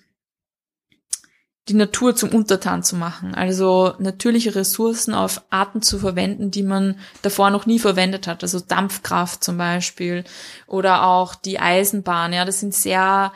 die 1.68 1.74
Natur 1.74 2.14
zum 2.14 2.31
Untertan 2.31 2.83
zu 2.83 2.96
machen. 2.96 3.35
Also 3.35 3.94
natürliche 3.98 4.55
Ressourcen 4.55 5.14
auf 5.14 5.42
Arten 5.48 5.81
zu 5.81 5.98
verwenden, 5.98 6.50
die 6.50 6.62
man 6.62 6.98
davor 7.22 7.50
noch 7.50 7.64
nie 7.64 7.79
verwendet 7.79 8.27
hat. 8.27 8.42
Also 8.42 8.61
Dampfkraft 8.61 9.42
zum 9.42 9.57
Beispiel 9.57 10.24
oder 10.66 11.07
auch 11.07 11.35
die 11.35 11.59
Eisenbahn. 11.59 12.33
Ja, 12.35 12.44
das 12.44 12.61
sind 12.61 12.74
sehr 12.74 13.33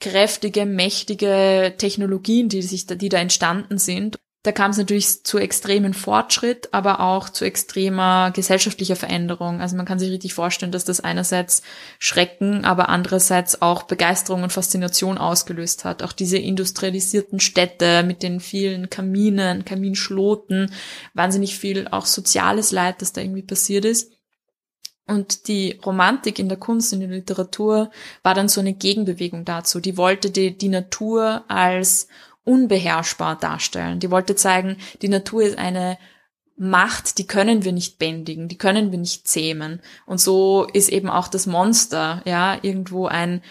kräftige, 0.00 0.66
mächtige 0.66 1.74
Technologien, 1.78 2.50
die 2.50 2.60
sich 2.60 2.86
da, 2.86 2.94
die 2.94 3.08
da 3.08 3.18
entstanden 3.18 3.78
sind. 3.78 4.18
Da 4.46 4.52
kam 4.52 4.70
es 4.70 4.76
natürlich 4.76 5.24
zu 5.24 5.38
extremen 5.38 5.92
Fortschritt, 5.92 6.68
aber 6.70 7.00
auch 7.00 7.30
zu 7.30 7.44
extremer 7.44 8.30
gesellschaftlicher 8.30 8.94
Veränderung. 8.94 9.60
Also 9.60 9.76
man 9.76 9.86
kann 9.86 9.98
sich 9.98 10.12
richtig 10.12 10.34
vorstellen, 10.34 10.70
dass 10.70 10.84
das 10.84 11.00
einerseits 11.00 11.62
Schrecken, 11.98 12.64
aber 12.64 12.88
andererseits 12.88 13.60
auch 13.60 13.82
Begeisterung 13.82 14.44
und 14.44 14.52
Faszination 14.52 15.18
ausgelöst 15.18 15.84
hat. 15.84 16.04
Auch 16.04 16.12
diese 16.12 16.38
industrialisierten 16.38 17.40
Städte 17.40 18.04
mit 18.04 18.22
den 18.22 18.38
vielen 18.38 18.88
Kaminen, 18.88 19.64
Kaminschloten, 19.64 20.72
wahnsinnig 21.12 21.58
viel 21.58 21.88
auch 21.88 22.06
soziales 22.06 22.70
Leid, 22.70 23.02
das 23.02 23.12
da 23.12 23.22
irgendwie 23.22 23.42
passiert 23.42 23.84
ist. 23.84 24.12
Und 25.08 25.48
die 25.48 25.80
Romantik 25.84 26.38
in 26.38 26.48
der 26.48 26.58
Kunst, 26.58 26.92
in 26.92 27.00
der 27.00 27.08
Literatur 27.08 27.90
war 28.22 28.34
dann 28.34 28.48
so 28.48 28.60
eine 28.60 28.74
Gegenbewegung 28.74 29.44
dazu. 29.44 29.80
Die 29.80 29.96
wollte 29.96 30.30
die, 30.30 30.56
die 30.56 30.68
Natur 30.68 31.44
als 31.48 32.06
unbeherrschbar 32.46 33.36
darstellen. 33.36 34.00
Die 34.00 34.10
wollte 34.10 34.36
zeigen, 34.36 34.78
die 35.02 35.08
Natur 35.08 35.42
ist 35.42 35.58
eine 35.58 35.98
Macht, 36.56 37.18
die 37.18 37.26
können 37.26 37.64
wir 37.64 37.72
nicht 37.72 37.98
bändigen, 37.98 38.48
die 38.48 38.56
können 38.56 38.90
wir 38.90 38.98
nicht 38.98 39.28
zähmen. 39.28 39.82
Und 40.06 40.20
so 40.20 40.66
ist 40.72 40.88
eben 40.88 41.10
auch 41.10 41.28
das 41.28 41.46
Monster, 41.46 42.22
ja, 42.24 42.56
irgendwo 42.62 43.06
ein 43.06 43.42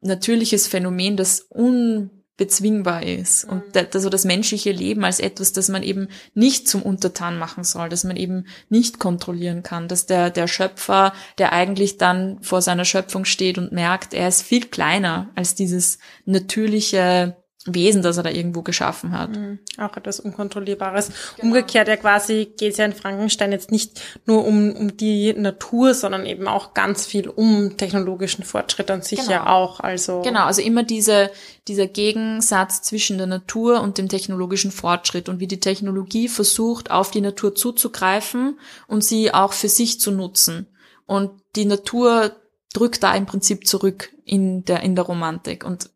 natürliches 0.00 0.66
Phänomen, 0.66 1.16
das 1.16 1.40
unbezwingbar 1.48 3.04
ist. 3.04 3.44
Und 3.44 3.76
also 3.76 4.08
das 4.08 4.24
menschliche 4.24 4.72
Leben 4.72 5.04
als 5.04 5.20
etwas, 5.20 5.52
das 5.52 5.68
man 5.68 5.84
eben 5.84 6.08
nicht 6.34 6.66
zum 6.66 6.82
Untertan 6.82 7.38
machen 7.38 7.62
soll, 7.62 7.88
das 7.88 8.02
man 8.02 8.16
eben 8.16 8.46
nicht 8.68 8.98
kontrollieren 8.98 9.62
kann, 9.62 9.86
dass 9.86 10.06
der, 10.06 10.30
der 10.30 10.48
Schöpfer, 10.48 11.12
der 11.38 11.52
eigentlich 11.52 11.98
dann 11.98 12.42
vor 12.42 12.62
seiner 12.62 12.84
Schöpfung 12.84 13.26
steht 13.26 13.58
und 13.58 13.70
merkt, 13.70 14.12
er 14.12 14.26
ist 14.26 14.42
viel 14.42 14.66
kleiner 14.66 15.30
als 15.36 15.54
dieses 15.54 15.98
natürliche 16.24 17.36
Wesen, 17.66 18.02
das 18.02 18.18
er 18.18 18.22
da 18.22 18.30
irgendwo 18.30 18.60
geschaffen 18.60 19.18
hat. 19.18 19.30
Mhm. 19.30 19.58
Auch 19.78 19.96
etwas 19.96 20.20
Unkontrollierbares. 20.20 21.10
Genau. 21.36 21.48
Umgekehrt 21.48 21.88
ja 21.88 21.96
quasi 21.96 22.52
geht 22.58 22.72
es 22.72 22.76
ja 22.76 22.84
in 22.84 22.92
Frankenstein 22.92 23.52
jetzt 23.52 23.70
nicht 23.70 24.02
nur 24.26 24.44
um, 24.44 24.72
um 24.72 24.96
die 24.98 25.32
Natur, 25.32 25.94
sondern 25.94 26.26
eben 26.26 26.46
auch 26.46 26.74
ganz 26.74 27.06
viel 27.06 27.26
um 27.28 27.78
technologischen 27.78 28.44
Fortschritt 28.44 28.90
an 28.90 29.00
sich 29.00 29.20
genau. 29.20 29.30
ja 29.30 29.46
auch. 29.46 29.80
Also 29.80 30.20
genau, 30.20 30.44
also 30.44 30.60
immer 30.60 30.82
diese, 30.82 31.30
dieser 31.66 31.86
Gegensatz 31.86 32.82
zwischen 32.82 33.16
der 33.16 33.26
Natur 33.26 33.80
und 33.80 33.96
dem 33.96 34.10
technologischen 34.10 34.70
Fortschritt 34.70 35.30
und 35.30 35.40
wie 35.40 35.46
die 35.46 35.60
Technologie 35.60 36.28
versucht, 36.28 36.90
auf 36.90 37.10
die 37.10 37.22
Natur 37.22 37.54
zuzugreifen 37.54 38.58
und 38.88 39.02
sie 39.02 39.32
auch 39.32 39.54
für 39.54 39.70
sich 39.70 40.00
zu 40.00 40.10
nutzen. 40.10 40.66
Und 41.06 41.30
die 41.56 41.64
Natur 41.64 42.36
drückt 42.74 43.02
da 43.02 43.14
im 43.14 43.24
Prinzip 43.24 43.66
zurück 43.66 44.10
in 44.24 44.64
der, 44.64 44.82
in 44.82 44.96
der 44.96 45.04
Romantik. 45.04 45.64
Und 45.64 45.90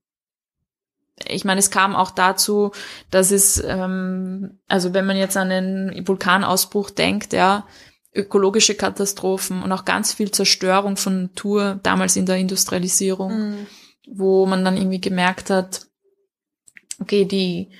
ich 1.26 1.44
meine, 1.44 1.58
es 1.58 1.70
kam 1.70 1.94
auch 1.96 2.10
dazu, 2.10 2.72
dass 3.10 3.30
es, 3.30 3.62
ähm, 3.64 4.60
also 4.68 4.94
wenn 4.94 5.06
man 5.06 5.16
jetzt 5.16 5.36
an 5.36 5.50
den 5.50 6.06
Vulkanausbruch 6.06 6.90
denkt, 6.90 7.32
ja, 7.32 7.66
ökologische 8.14 8.74
Katastrophen 8.74 9.62
und 9.62 9.72
auch 9.72 9.84
ganz 9.84 10.14
viel 10.14 10.30
Zerstörung 10.30 10.96
von 10.96 11.22
Natur, 11.22 11.78
damals 11.82 12.16
in 12.16 12.26
der 12.26 12.36
Industrialisierung, 12.36 13.50
mhm. 13.50 13.66
wo 14.10 14.46
man 14.46 14.64
dann 14.64 14.76
irgendwie 14.76 15.00
gemerkt 15.00 15.50
hat, 15.50 15.86
okay, 17.00 17.24
die, 17.24 17.70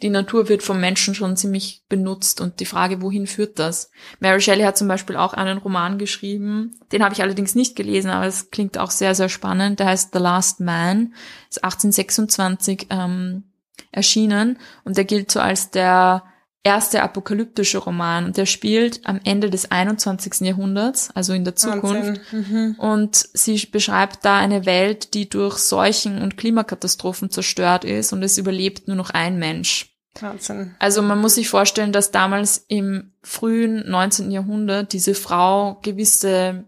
die 0.00 0.10
Natur 0.10 0.48
wird 0.48 0.62
vom 0.62 0.80
Menschen 0.80 1.14
schon 1.14 1.36
ziemlich 1.36 1.82
benutzt 1.88 2.40
und 2.40 2.60
die 2.60 2.64
Frage, 2.64 3.02
wohin 3.02 3.26
führt 3.26 3.58
das? 3.58 3.90
Mary 4.20 4.40
Shelley 4.40 4.64
hat 4.64 4.78
zum 4.78 4.88
Beispiel 4.88 5.16
auch 5.16 5.34
einen 5.34 5.58
Roman 5.58 5.98
geschrieben, 5.98 6.78
den 6.92 7.02
habe 7.04 7.14
ich 7.14 7.22
allerdings 7.22 7.54
nicht 7.54 7.76
gelesen, 7.76 8.10
aber 8.10 8.26
es 8.26 8.50
klingt 8.50 8.78
auch 8.78 8.90
sehr, 8.90 9.14
sehr 9.14 9.28
spannend. 9.28 9.80
Der 9.80 9.86
heißt 9.86 10.12
The 10.12 10.18
Last 10.18 10.60
Man, 10.60 11.14
ist 11.50 11.62
1826 11.62 12.86
ähm, 12.90 13.44
erschienen 13.90 14.58
und 14.84 14.96
der 14.96 15.04
gilt 15.04 15.30
so 15.30 15.40
als 15.40 15.70
der 15.70 16.24
erste 16.64 17.02
apokalyptische 17.02 17.78
Roman 17.78 18.24
und 18.24 18.36
der 18.36 18.46
spielt 18.46 19.00
am 19.04 19.20
Ende 19.24 19.50
des 19.50 19.70
21. 19.70 20.42
Jahrhunderts, 20.42 21.10
also 21.14 21.32
in 21.32 21.44
der 21.44 21.56
Zukunft. 21.56 22.20
Mhm. 22.32 22.76
Und 22.78 23.28
sie 23.32 23.66
beschreibt 23.66 24.24
da 24.24 24.38
eine 24.38 24.64
Welt, 24.64 25.14
die 25.14 25.28
durch 25.28 25.58
Seuchen 25.58 26.22
und 26.22 26.36
Klimakatastrophen 26.36 27.30
zerstört 27.30 27.84
ist 27.84 28.12
und 28.12 28.22
es 28.22 28.38
überlebt 28.38 28.86
nur 28.86 28.96
noch 28.96 29.10
ein 29.10 29.38
Mensch. 29.38 29.88
Wahnsinn. 30.20 30.74
Also 30.78 31.02
man 31.02 31.20
muss 31.20 31.36
sich 31.36 31.48
vorstellen, 31.48 31.92
dass 31.92 32.10
damals 32.10 32.64
im 32.68 33.12
frühen 33.22 33.88
19. 33.88 34.30
Jahrhundert 34.30 34.92
diese 34.92 35.14
Frau 35.14 35.80
gewisse 35.82 36.64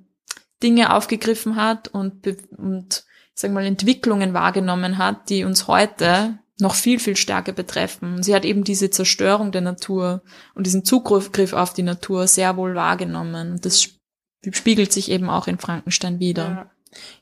Dinge 0.62 0.94
aufgegriffen 0.94 1.57
hat 1.57 1.88
und, 1.88 2.26
und 2.57 3.04
sag 3.35 3.52
mal, 3.52 3.66
Entwicklungen 3.66 4.33
wahrgenommen 4.33 4.98
hat, 4.98 5.28
die 5.28 5.44
uns 5.44 5.68
heute 5.68 6.38
noch 6.61 6.75
viel, 6.75 6.99
viel 6.99 7.17
stärker 7.17 7.53
betreffen. 7.53 8.23
Sie 8.23 8.35
hat 8.35 8.45
eben 8.45 8.64
diese 8.64 8.90
Zerstörung 8.90 9.51
der 9.51 9.61
Natur 9.61 10.23
und 10.55 10.67
diesen 10.67 10.85
Zugriff 10.85 11.53
auf 11.53 11.73
die 11.73 11.83
Natur 11.83 12.27
sehr 12.27 12.57
wohl 12.57 12.75
wahrgenommen. 12.75 13.53
Und 13.53 13.64
das 13.64 13.88
spiegelt 14.51 14.93
sich 14.93 15.11
eben 15.11 15.29
auch 15.29 15.47
in 15.47 15.59
Frankenstein 15.59 16.21
wieder. 16.21 16.45
Ja. 16.45 16.71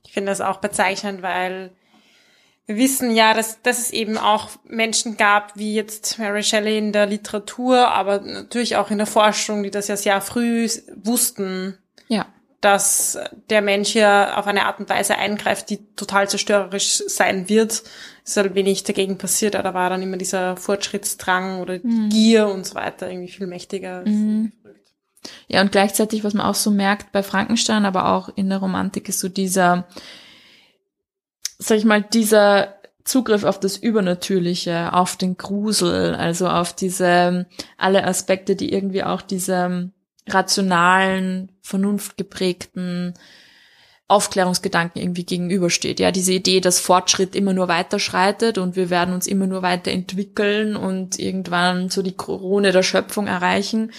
Ich 0.04 0.12
finde 0.12 0.30
das 0.30 0.42
auch 0.42 0.58
bezeichnend, 0.58 1.22
weil 1.22 1.72
wir 2.66 2.76
wissen 2.76 3.14
ja, 3.14 3.34
dass, 3.34 3.62
dass 3.62 3.78
es 3.78 3.90
eben 3.90 4.18
auch 4.18 4.50
Menschen 4.64 5.16
gab, 5.16 5.56
wie 5.56 5.74
jetzt 5.74 6.18
Mary 6.18 6.42
Shelley 6.42 6.78
in 6.78 6.92
der 6.92 7.06
Literatur, 7.06 7.88
aber 7.88 8.20
natürlich 8.20 8.76
auch 8.76 8.90
in 8.90 8.98
der 8.98 9.06
Forschung, 9.06 9.62
die 9.62 9.70
das 9.70 9.88
ja 9.88 9.96
sehr 9.96 10.20
früh 10.20 10.68
wussten. 11.02 11.78
Ja. 12.08 12.26
Dass 12.62 13.18
der 13.50 13.60
Mensch 13.60 13.90
hier 13.90 14.38
auf 14.38 14.46
eine 14.46 14.64
Art 14.64 14.80
und 14.80 14.88
Weise 14.88 15.16
eingreift, 15.16 15.68
die 15.68 15.84
total 15.94 16.30
zerstörerisch 16.30 17.02
sein 17.06 17.50
wird. 17.50 17.72
Es 17.72 18.30
ist 18.30 18.36
halt 18.38 18.54
wenig 18.54 18.84
dagegen 18.84 19.18
passiert, 19.18 19.54
aber 19.54 19.64
da 19.64 19.74
war 19.74 19.90
dann 19.90 20.00
immer 20.00 20.16
dieser 20.16 20.56
Fortschrittsdrang 20.56 21.60
oder 21.60 21.80
mhm. 21.82 22.08
Gier 22.08 22.48
und 22.48 22.64
so 22.64 22.74
weiter 22.74 23.10
irgendwie 23.10 23.32
viel 23.32 23.46
mächtiger. 23.46 24.04
Mhm. 24.06 24.52
Ja, 25.48 25.60
und 25.60 25.72
gleichzeitig, 25.72 26.24
was 26.24 26.34
man 26.34 26.46
auch 26.46 26.54
so 26.54 26.70
merkt 26.70 27.12
bei 27.12 27.22
Frankenstein, 27.22 27.84
aber 27.84 28.08
auch 28.08 28.30
in 28.34 28.48
der 28.48 28.58
Romantik, 28.58 29.08
ist 29.08 29.20
so 29.20 29.28
dieser, 29.28 29.86
sag 31.58 31.78
ich 31.78 31.84
mal, 31.84 32.02
dieser 32.02 32.76
Zugriff 33.04 33.44
auf 33.44 33.58
das 33.58 33.76
Übernatürliche, 33.76 34.92
auf 34.92 35.16
den 35.16 35.36
Grusel, 35.36 36.14
also 36.14 36.48
auf 36.48 36.72
diese, 36.72 37.46
alle 37.76 38.04
Aspekte, 38.04 38.56
die 38.56 38.72
irgendwie 38.72 39.02
auch 39.02 39.22
diesem 39.22 39.92
rationalen, 40.28 41.52
vernunftgeprägten 41.62 43.14
Aufklärungsgedanken 44.08 45.00
irgendwie 45.00 45.24
gegenübersteht. 45.24 45.98
Ja, 45.98 46.10
diese 46.10 46.34
Idee, 46.34 46.60
dass 46.60 46.80
Fortschritt 46.80 47.34
immer 47.34 47.54
nur 47.54 47.68
weiterschreitet 47.68 48.58
und 48.58 48.76
wir 48.76 48.90
werden 48.90 49.14
uns 49.14 49.26
immer 49.26 49.46
nur 49.46 49.62
weiterentwickeln 49.62 50.76
und 50.76 51.18
irgendwann 51.18 51.88
so 51.88 52.02
die 52.02 52.16
Krone 52.16 52.72
der 52.72 52.82
Schöpfung 52.82 53.26
erreichen. 53.26 53.90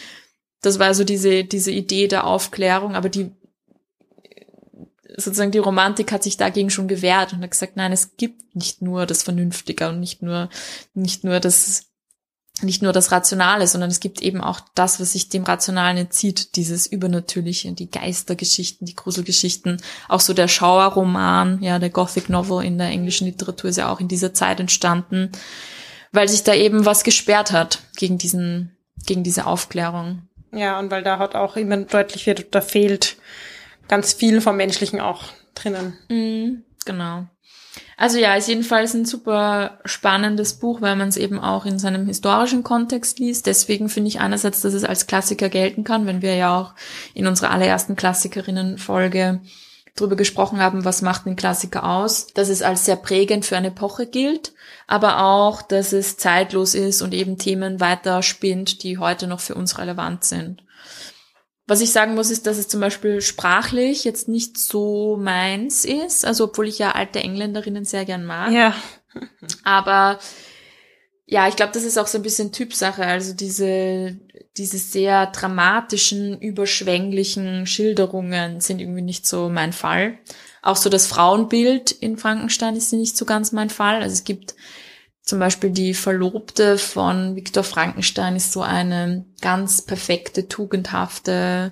Das 0.62 0.77
war 0.77 0.93
so 0.93 1.03
diese, 1.03 1.43
diese 1.43 1.71
Idee 1.71 2.07
der 2.07 2.27
Aufklärung, 2.27 2.95
aber 2.95 3.09
die 3.09 3.31
sozusagen 5.17 5.51
die 5.51 5.59
Romantik 5.59 6.12
hat 6.12 6.23
sich 6.23 6.38
dagegen 6.38 6.69
schon 6.69 6.88
gewehrt 6.88 7.33
und 7.33 7.41
hat 7.41 7.51
gesagt, 7.51 7.75
nein, 7.75 7.91
es 7.91 8.15
gibt 8.15 8.55
nicht 8.55 8.81
nur 8.81 9.05
das 9.05 9.23
Vernünftige 9.23 9.89
und 9.89 9.99
nicht 9.99 10.21
nur, 10.21 10.49
nicht 10.93 11.23
nur 11.23 11.39
das, 11.39 11.91
nicht 12.63 12.82
nur 12.82 12.93
das 12.93 13.12
Rationale, 13.12 13.67
sondern 13.67 13.89
es 13.89 13.99
gibt 13.99 14.21
eben 14.21 14.41
auch 14.41 14.60
das, 14.76 14.99
was 14.99 15.13
sich 15.13 15.30
dem 15.30 15.43
Rationalen 15.43 15.97
entzieht, 15.97 16.56
dieses 16.56 16.88
Übernatürliche, 16.88 17.71
die 17.73 17.89
Geistergeschichten, 17.89 18.86
die 18.86 18.95
Gruselgeschichten, 18.95 19.82
auch 20.10 20.19
so 20.19 20.34
der 20.34 20.47
Schauerroman, 20.47 21.62
ja, 21.62 21.80
der 21.80 21.89
Gothic 21.89 22.30
Novel 22.30 22.65
in 22.65 22.78
der 22.78 22.88
englischen 22.88 23.26
Literatur 23.26 23.69
ist 23.69 23.78
ja 23.78 23.91
auch 23.91 23.99
in 23.99 24.08
dieser 24.08 24.34
Zeit 24.34 24.60
entstanden, 24.60 25.32
weil 26.12 26.28
sich 26.28 26.43
da 26.43 26.54
eben 26.54 26.86
was 26.86 27.04
gesperrt 27.04 27.52
hat 27.52 27.80
gegen 27.95 28.17
diesen, 28.17 28.76
gegen 29.06 29.23
diese 29.23 29.45
Aufklärung. 29.45 30.28
Ja, 30.52 30.80
und 30.80 30.91
weil 30.91 31.04
da 31.04 31.17
hat 31.17 31.36
auch 31.36 31.56
immer 31.56 31.78
deutlich 31.78 32.26
wird, 32.28 32.54
da 32.54 32.62
fehlt 32.62 33.17
ganz 33.88 34.13
viel 34.13 34.39
vom 34.39 34.56
Menschlichen 34.58 35.02
auch 35.02 35.23
drinnen. 35.56 35.97
Mhm, 36.10 36.63
genau. 36.86 37.28
Also 37.97 38.17
ja, 38.17 38.36
ist 38.36 38.47
jedenfalls 38.47 38.93
ein 38.93 39.05
super 39.05 39.79
spannendes 39.86 40.53
Buch, 40.55 40.81
weil 40.81 40.95
man 40.95 41.09
es 41.09 41.17
eben 41.17 41.39
auch 41.39 41.65
in 41.65 41.79
seinem 41.79 42.05
historischen 42.05 42.63
Kontext 42.63 43.19
liest. 43.19 43.45
Deswegen 43.45 43.89
finde 43.89 44.09
ich 44.09 44.19
einerseits, 44.19 44.62
dass 44.62 44.73
es 44.73 44.83
als 44.83 45.07
Klassiker 45.07 45.49
gelten 45.49 45.83
kann, 45.83 46.05
wenn 46.05 46.21
wir 46.21 46.36
ja 46.36 46.59
auch 46.59 46.73
in 47.13 47.27
unserer 47.27 47.51
allerersten 47.51 47.95
Klassikerinnen-Folge 47.95 49.41
drüber 49.95 50.15
gesprochen 50.15 50.59
haben, 50.59 50.86
was 50.86 51.03
macht 51.03 51.27
ein 51.27 51.36
Klassiker 51.36 51.83
aus, 51.88 52.27
dass 52.27 52.49
es 52.49 52.63
als 52.63 52.86
sehr 52.86 52.95
prägend 52.95 53.45
für 53.45 53.57
eine 53.57 53.67
Epoche 53.67 54.07
gilt, 54.07 54.53
aber 54.88 55.23
auch, 55.23 55.62
dass 55.62 55.93
es 55.93 56.17
zeitlos 56.17 56.73
ist 56.73 57.01
und 57.01 57.13
eben 57.13 57.38
Themen 57.38 57.79
weiter 57.79 58.23
spinnt, 58.23 58.81
die 58.83 58.97
heute 58.97 59.27
noch 59.27 59.39
für 59.39 59.53
uns 59.53 59.77
relevant 59.77 60.23
sind. 60.23 60.63
Was 61.65 61.80
ich 61.80 61.91
sagen 61.91 62.15
muss, 62.15 62.30
ist, 62.30 62.45
dass 62.45 62.58
es 62.58 62.67
zum 62.67 62.82
Beispiel 62.82 63.21
sprachlich 63.21 64.04
jetzt 64.04 64.28
nicht 64.28 64.58
so 64.58 65.17
meins 65.17 65.86
ist, 65.86 66.26
also 66.26 66.45
obwohl 66.45 66.67
ich 66.67 66.78
ja 66.78 66.91
alte 66.91 67.19
Engländerinnen 67.19 67.86
sehr 67.86 68.04
gern 68.04 68.26
mag. 68.26 68.52
Ja. 68.52 68.76
Aber 69.63 70.19
ja, 71.26 71.47
ich 71.47 71.56
glaube, 71.56 71.71
das 71.71 71.84
ist 71.84 71.97
auch 71.97 72.08
so 72.08 72.17
ein 72.17 72.23
bisschen 72.23 72.52
Typsache. 72.52 73.06
Also 73.06 73.34
diese, 73.34 74.19
diese 74.58 74.78
sehr 74.78 75.28
dramatischen, 75.28 76.39
überschwänglichen 76.39 77.65
Schilderungen 77.65 78.60
sind 78.60 78.82
irgendwie 78.82 79.02
nicht 79.02 79.26
so 79.26 79.49
mein 79.49 79.71
Fall. 79.71 80.17
Auch 80.62 80.76
so 80.76 80.89
das 80.89 81.08
Frauenbild 81.08 81.91
in 81.91 82.17
Frankenstein 82.17 82.76
ist 82.76 82.91
nicht 82.91 83.15
so 83.15 83.26
ganz 83.26 83.52
mein 83.54 83.69
Fall. 83.69 84.02
Also 84.02 84.13
es 84.13 84.26
gibt 84.26 84.56
zum 85.23 85.39
Beispiel 85.39 85.69
die 85.69 85.93
Verlobte 85.93 86.77
von 86.77 87.36
Viktor 87.36 87.63
Frankenstein 87.63 88.36
ist 88.36 88.51
so 88.51 88.62
eine 88.62 89.25
ganz 89.41 89.81
perfekte, 89.81 90.49
tugendhafte 90.49 91.71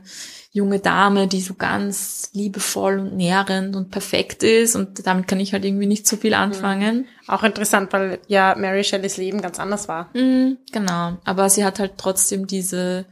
junge 0.53 0.79
Dame, 0.79 1.27
die 1.27 1.41
so 1.41 1.53
ganz 1.53 2.29
liebevoll 2.33 2.99
und 2.99 3.15
nährend 3.15 3.75
und 3.75 3.89
perfekt 3.91 4.43
ist 4.43 4.75
und 4.75 5.05
damit 5.05 5.27
kann 5.27 5.39
ich 5.39 5.53
halt 5.53 5.65
irgendwie 5.65 5.85
nicht 5.85 6.07
so 6.07 6.17
viel 6.17 6.33
anfangen. 6.33 7.07
Auch 7.27 7.43
interessant, 7.43 7.91
weil 7.93 8.19
ja 8.27 8.55
Mary 8.57 8.83
Shelleys 8.83 9.17
Leben 9.17 9.41
ganz 9.41 9.59
anders 9.59 9.87
war. 9.87 10.09
Mhm, 10.13 10.57
genau, 10.71 11.17
aber 11.23 11.49
sie 11.49 11.63
hat 11.65 11.79
halt 11.79 11.93
trotzdem 11.97 12.47
diese 12.47 13.05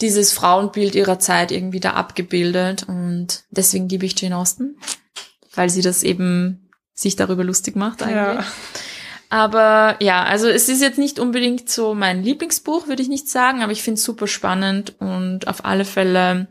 dieses 0.00 0.32
Frauenbild 0.32 0.94
ihrer 0.94 1.18
Zeit 1.18 1.52
irgendwie 1.52 1.80
da 1.80 1.92
abgebildet 1.92 2.84
und 2.88 3.44
deswegen 3.50 3.88
liebe 3.88 4.04
ich 4.04 4.20
Jane 4.20 4.36
Austen, 4.36 4.76
weil 5.54 5.70
sie 5.70 5.82
das 5.82 6.02
eben 6.02 6.70
sich 6.94 7.16
darüber 7.16 7.44
lustig 7.44 7.76
macht 7.76 8.02
eigentlich. 8.02 8.44
Ja. 8.44 8.52
Aber 9.32 9.96
ja, 9.98 10.24
also 10.24 10.46
es 10.46 10.68
ist 10.68 10.82
jetzt 10.82 10.98
nicht 10.98 11.18
unbedingt 11.18 11.70
so 11.70 11.94
mein 11.94 12.22
Lieblingsbuch, 12.22 12.86
würde 12.86 13.00
ich 13.00 13.08
nicht 13.08 13.30
sagen, 13.30 13.62
aber 13.62 13.72
ich 13.72 13.82
finde 13.82 13.96
es 13.96 14.04
super 14.04 14.26
spannend 14.26 14.94
und 15.00 15.48
auf 15.48 15.64
alle 15.64 15.86
Fälle 15.86 16.48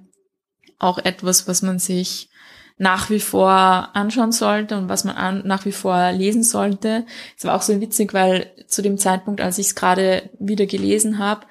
auch 0.80 0.98
etwas, 0.98 1.48
was 1.48 1.62
man 1.62 1.78
sich 1.78 2.32
nach 2.80 3.12
wie 3.12 3.20
vor 3.20 3.52
anschauen 3.94 4.32
sollte 4.32 4.80
und 4.80 4.90
was 4.90 5.04
man 5.04 5.16
an, 5.16 5.44
nach 5.46 5.66
wie 5.66 5.72
vor 5.72 6.12
lesen 6.12 6.42
sollte. 6.42 7.06
Es 7.38 7.46
war 7.46 7.56
auch 7.56 7.62
so 7.62 7.80
witzig, 7.80 8.16
weil 8.16 8.52
zu 8.66 8.82
dem 8.82 8.98
Zeitpunkt, 8.98 9.42
als 9.42 9.60
ich 9.60 9.68
es 9.68 9.76
gerade 9.76 10.32
wieder 10.40 10.66
gelesen 10.66 11.20
habe, 11.20 11.46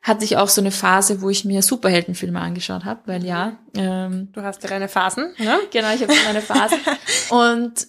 hatte 0.00 0.24
ich 0.24 0.38
auch 0.38 0.48
so 0.48 0.62
eine 0.62 0.70
Phase, 0.70 1.20
wo 1.20 1.28
ich 1.28 1.44
mir 1.44 1.60
Superheldenfilme 1.60 2.40
angeschaut 2.40 2.86
habe, 2.86 3.02
weil 3.04 3.26
ja. 3.26 3.58
Ähm, 3.76 4.30
du 4.32 4.40
hast 4.40 4.62
ja 4.62 4.70
deine 4.70 4.88
Phasen, 4.88 5.34
ne? 5.36 5.60
Genau, 5.70 5.92
ich 5.92 6.00
habe 6.00 6.14
meine 6.24 6.40
Phasen. 6.40 6.78
und 7.28 7.88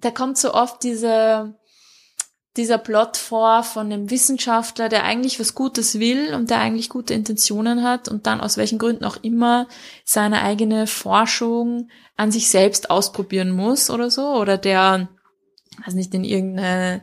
da 0.00 0.10
kommt 0.10 0.38
so 0.38 0.52
oft 0.52 0.82
diese 0.82 1.54
dieser 2.56 2.78
Plot 2.78 3.16
vor 3.16 3.64
von 3.64 3.86
einem 3.86 4.10
Wissenschaftler, 4.10 4.88
der 4.88 5.04
eigentlich 5.04 5.40
was 5.40 5.54
Gutes 5.54 5.98
will 5.98 6.34
und 6.34 6.50
der 6.50 6.60
eigentlich 6.60 6.88
gute 6.88 7.14
Intentionen 7.14 7.82
hat 7.82 8.08
und 8.08 8.26
dann 8.26 8.40
aus 8.40 8.56
welchen 8.56 8.78
Gründen 8.78 9.04
auch 9.04 9.16
immer 9.22 9.66
seine 10.04 10.42
eigene 10.42 10.86
Forschung 10.86 11.88
an 12.16 12.30
sich 12.30 12.48
selbst 12.48 12.90
ausprobieren 12.90 13.50
muss 13.50 13.90
oder 13.90 14.10
so, 14.10 14.34
oder 14.34 14.56
der, 14.56 15.08
weiß 15.84 15.94
nicht, 15.94 16.14
in 16.14 16.24
irgendeine 16.24 17.02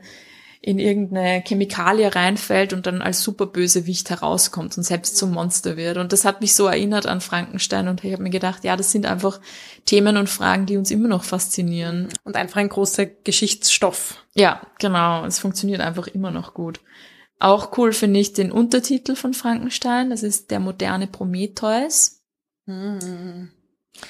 in 0.63 0.77
irgendeine 0.77 1.41
Chemikalie 1.41 2.13
reinfällt 2.13 2.71
und 2.71 2.85
dann 2.85 3.01
als 3.01 3.23
Superbösewicht 3.23 4.11
herauskommt 4.11 4.77
und 4.77 4.83
selbst 4.83 5.17
zum 5.17 5.31
Monster 5.31 5.75
wird. 5.75 5.97
Und 5.97 6.13
das 6.13 6.23
hat 6.23 6.39
mich 6.39 6.53
so 6.53 6.67
erinnert 6.67 7.07
an 7.07 7.19
Frankenstein 7.19 7.87
und 7.87 8.03
ich 8.03 8.13
habe 8.13 8.21
mir 8.21 8.29
gedacht, 8.29 8.63
ja, 8.63 8.77
das 8.77 8.91
sind 8.91 9.07
einfach 9.07 9.41
Themen 9.85 10.17
und 10.17 10.29
Fragen, 10.29 10.67
die 10.67 10.77
uns 10.77 10.91
immer 10.91 11.07
noch 11.07 11.23
faszinieren. 11.23 12.09
Und 12.23 12.35
einfach 12.35 12.57
ein 12.57 12.69
großer 12.69 13.07
Geschichtsstoff. 13.07 14.23
Ja, 14.35 14.61
genau. 14.77 15.25
Es 15.25 15.39
funktioniert 15.39 15.81
einfach 15.81 16.05
immer 16.05 16.29
noch 16.29 16.53
gut. 16.53 16.79
Auch 17.39 17.75
cool 17.79 17.91
finde 17.91 18.19
ich 18.19 18.33
den 18.33 18.51
Untertitel 18.51 19.15
von 19.15 19.33
Frankenstein. 19.33 20.11
Das 20.11 20.21
ist 20.21 20.51
der 20.51 20.59
moderne 20.59 21.07
Prometheus. 21.07 22.21
Hm. 22.67 23.49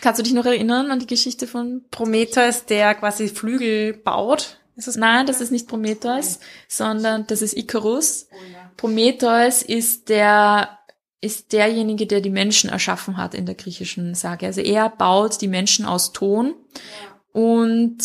Kannst 0.02 0.20
du 0.20 0.24
dich 0.24 0.34
noch 0.34 0.46
erinnern 0.46 0.92
an 0.92 1.00
die 1.00 1.08
Geschichte 1.08 1.48
von 1.48 1.86
Prometheus, 1.92 2.66
der 2.66 2.94
quasi 2.96 3.30
Flügel 3.30 3.94
baut? 3.94 4.61
Ist 4.82 4.88
das 4.88 4.96
Nein, 4.96 5.28
das 5.28 5.42
ist 5.42 5.52
nicht 5.52 5.68
Prometheus, 5.68 6.40
Nein. 6.40 6.48
sondern 6.68 7.28
das 7.28 7.44
ist 7.44 7.56
Icarus. 7.56 8.28
Oh, 8.32 8.36
ja. 8.52 8.72
Prometheus 8.78 9.62
ist 9.62 10.10
der 10.10 10.80
ist 11.24 11.54
derjenige, 11.54 12.08
der 12.08 12.20
die 12.20 12.32
Menschen 12.32 12.72
erschaffen 12.72 13.16
hat 13.16 13.36
in 13.36 13.46
der 13.46 13.54
griechischen 13.54 14.16
Sage. 14.16 14.48
Also 14.48 14.62
er 14.62 14.90
baut 14.90 15.40
die 15.40 15.48
Menschen 15.48 15.86
aus 15.86 16.14
Ton 16.14 16.56
ja. 16.56 17.40
und 17.40 18.00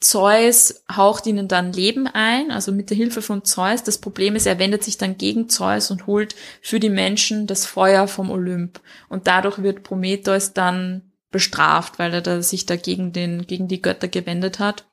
Zeus 0.00 0.82
haucht 0.90 1.26
ihnen 1.26 1.46
dann 1.46 1.72
Leben 1.72 2.08
ein, 2.08 2.50
also 2.50 2.72
mit 2.72 2.90
der 2.90 2.96
Hilfe 2.96 3.22
von 3.22 3.44
Zeus. 3.44 3.84
Das 3.84 3.98
Problem 3.98 4.34
ist, 4.34 4.46
er 4.46 4.58
wendet 4.58 4.82
sich 4.82 4.98
dann 4.98 5.18
gegen 5.18 5.48
Zeus 5.48 5.92
und 5.92 6.08
holt 6.08 6.34
für 6.60 6.80
die 6.80 6.90
Menschen 6.90 7.46
das 7.46 7.64
Feuer 7.64 8.08
vom 8.08 8.32
Olymp. 8.32 8.80
Und 9.08 9.28
dadurch 9.28 9.62
wird 9.62 9.84
Prometheus 9.84 10.52
dann 10.52 11.12
bestraft, 11.30 12.00
weil 12.00 12.12
er 12.12 12.22
da 12.22 12.42
sich 12.42 12.66
da 12.66 12.74
gegen 12.74 13.12
den, 13.12 13.46
gegen 13.46 13.68
die 13.68 13.80
Götter 13.80 14.08
gewendet 14.08 14.58
hat. 14.58 14.84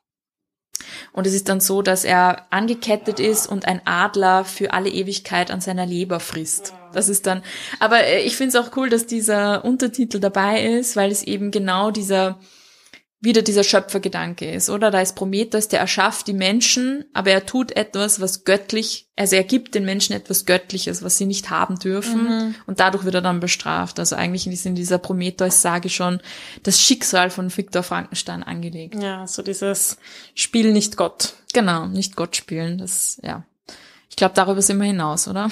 Und 1.12 1.26
es 1.26 1.34
ist 1.34 1.48
dann 1.48 1.60
so, 1.60 1.82
dass 1.82 2.04
er 2.04 2.46
angekettet 2.50 3.20
ist 3.20 3.46
und 3.46 3.66
ein 3.66 3.80
Adler 3.84 4.44
für 4.44 4.72
alle 4.72 4.90
Ewigkeit 4.90 5.50
an 5.50 5.60
seiner 5.60 5.86
Leber 5.86 6.20
frisst. 6.20 6.74
Das 6.92 7.08
ist 7.08 7.26
dann, 7.26 7.42
aber 7.80 8.04
äh, 8.04 8.22
ich 8.22 8.36
finde 8.36 8.56
es 8.56 8.64
auch 8.64 8.76
cool, 8.76 8.88
dass 8.88 9.06
dieser 9.06 9.64
Untertitel 9.64 10.20
dabei 10.20 10.62
ist, 10.62 10.96
weil 10.96 11.10
es 11.10 11.22
eben 11.22 11.50
genau 11.50 11.90
dieser 11.90 12.38
wieder 13.24 13.42
dieser 13.42 13.64
Schöpfergedanke 13.64 14.50
ist, 14.50 14.70
oder? 14.70 14.90
Da 14.90 15.00
ist 15.00 15.16
Prometheus, 15.16 15.68
der 15.68 15.80
erschafft 15.80 16.26
die 16.26 16.32
Menschen, 16.32 17.04
aber 17.12 17.30
er 17.30 17.46
tut 17.46 17.72
etwas, 17.76 18.20
was 18.20 18.44
göttlich, 18.44 19.08
also 19.16 19.36
er 19.36 19.44
gibt 19.44 19.74
den 19.74 19.84
Menschen 19.84 20.14
etwas 20.14 20.46
Göttliches, 20.46 21.02
was 21.02 21.18
sie 21.18 21.26
nicht 21.26 21.50
haben 21.50 21.78
dürfen, 21.78 22.24
mhm. 22.24 22.54
und 22.66 22.80
dadurch 22.80 23.04
wird 23.04 23.14
er 23.14 23.22
dann 23.22 23.40
bestraft. 23.40 23.98
Also 23.98 24.16
eigentlich 24.16 24.46
ist 24.46 24.66
in 24.66 24.74
dieser 24.74 24.98
Prometheus-Sage 24.98 25.88
schon 25.88 26.20
das 26.62 26.80
Schicksal 26.80 27.30
von 27.30 27.54
Viktor 27.54 27.82
Frankenstein 27.82 28.42
angelegt. 28.42 29.02
Ja, 29.02 29.26
so 29.26 29.42
dieses 29.42 29.96
Spiel 30.34 30.72
nicht 30.72 30.96
Gott. 30.96 31.34
Genau, 31.52 31.86
nicht 31.86 32.16
Gott 32.16 32.36
spielen, 32.36 32.78
das, 32.78 33.20
ja. 33.22 33.44
Ich 34.10 34.16
glaube, 34.16 34.34
darüber 34.34 34.62
sind 34.62 34.78
wir 34.78 34.86
hinaus, 34.86 35.26
oder? 35.26 35.50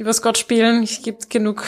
Übers 0.00 0.22
Gott 0.22 0.38
spielen, 0.38 0.82
es 0.82 1.02
gibt 1.02 1.28
genug 1.28 1.62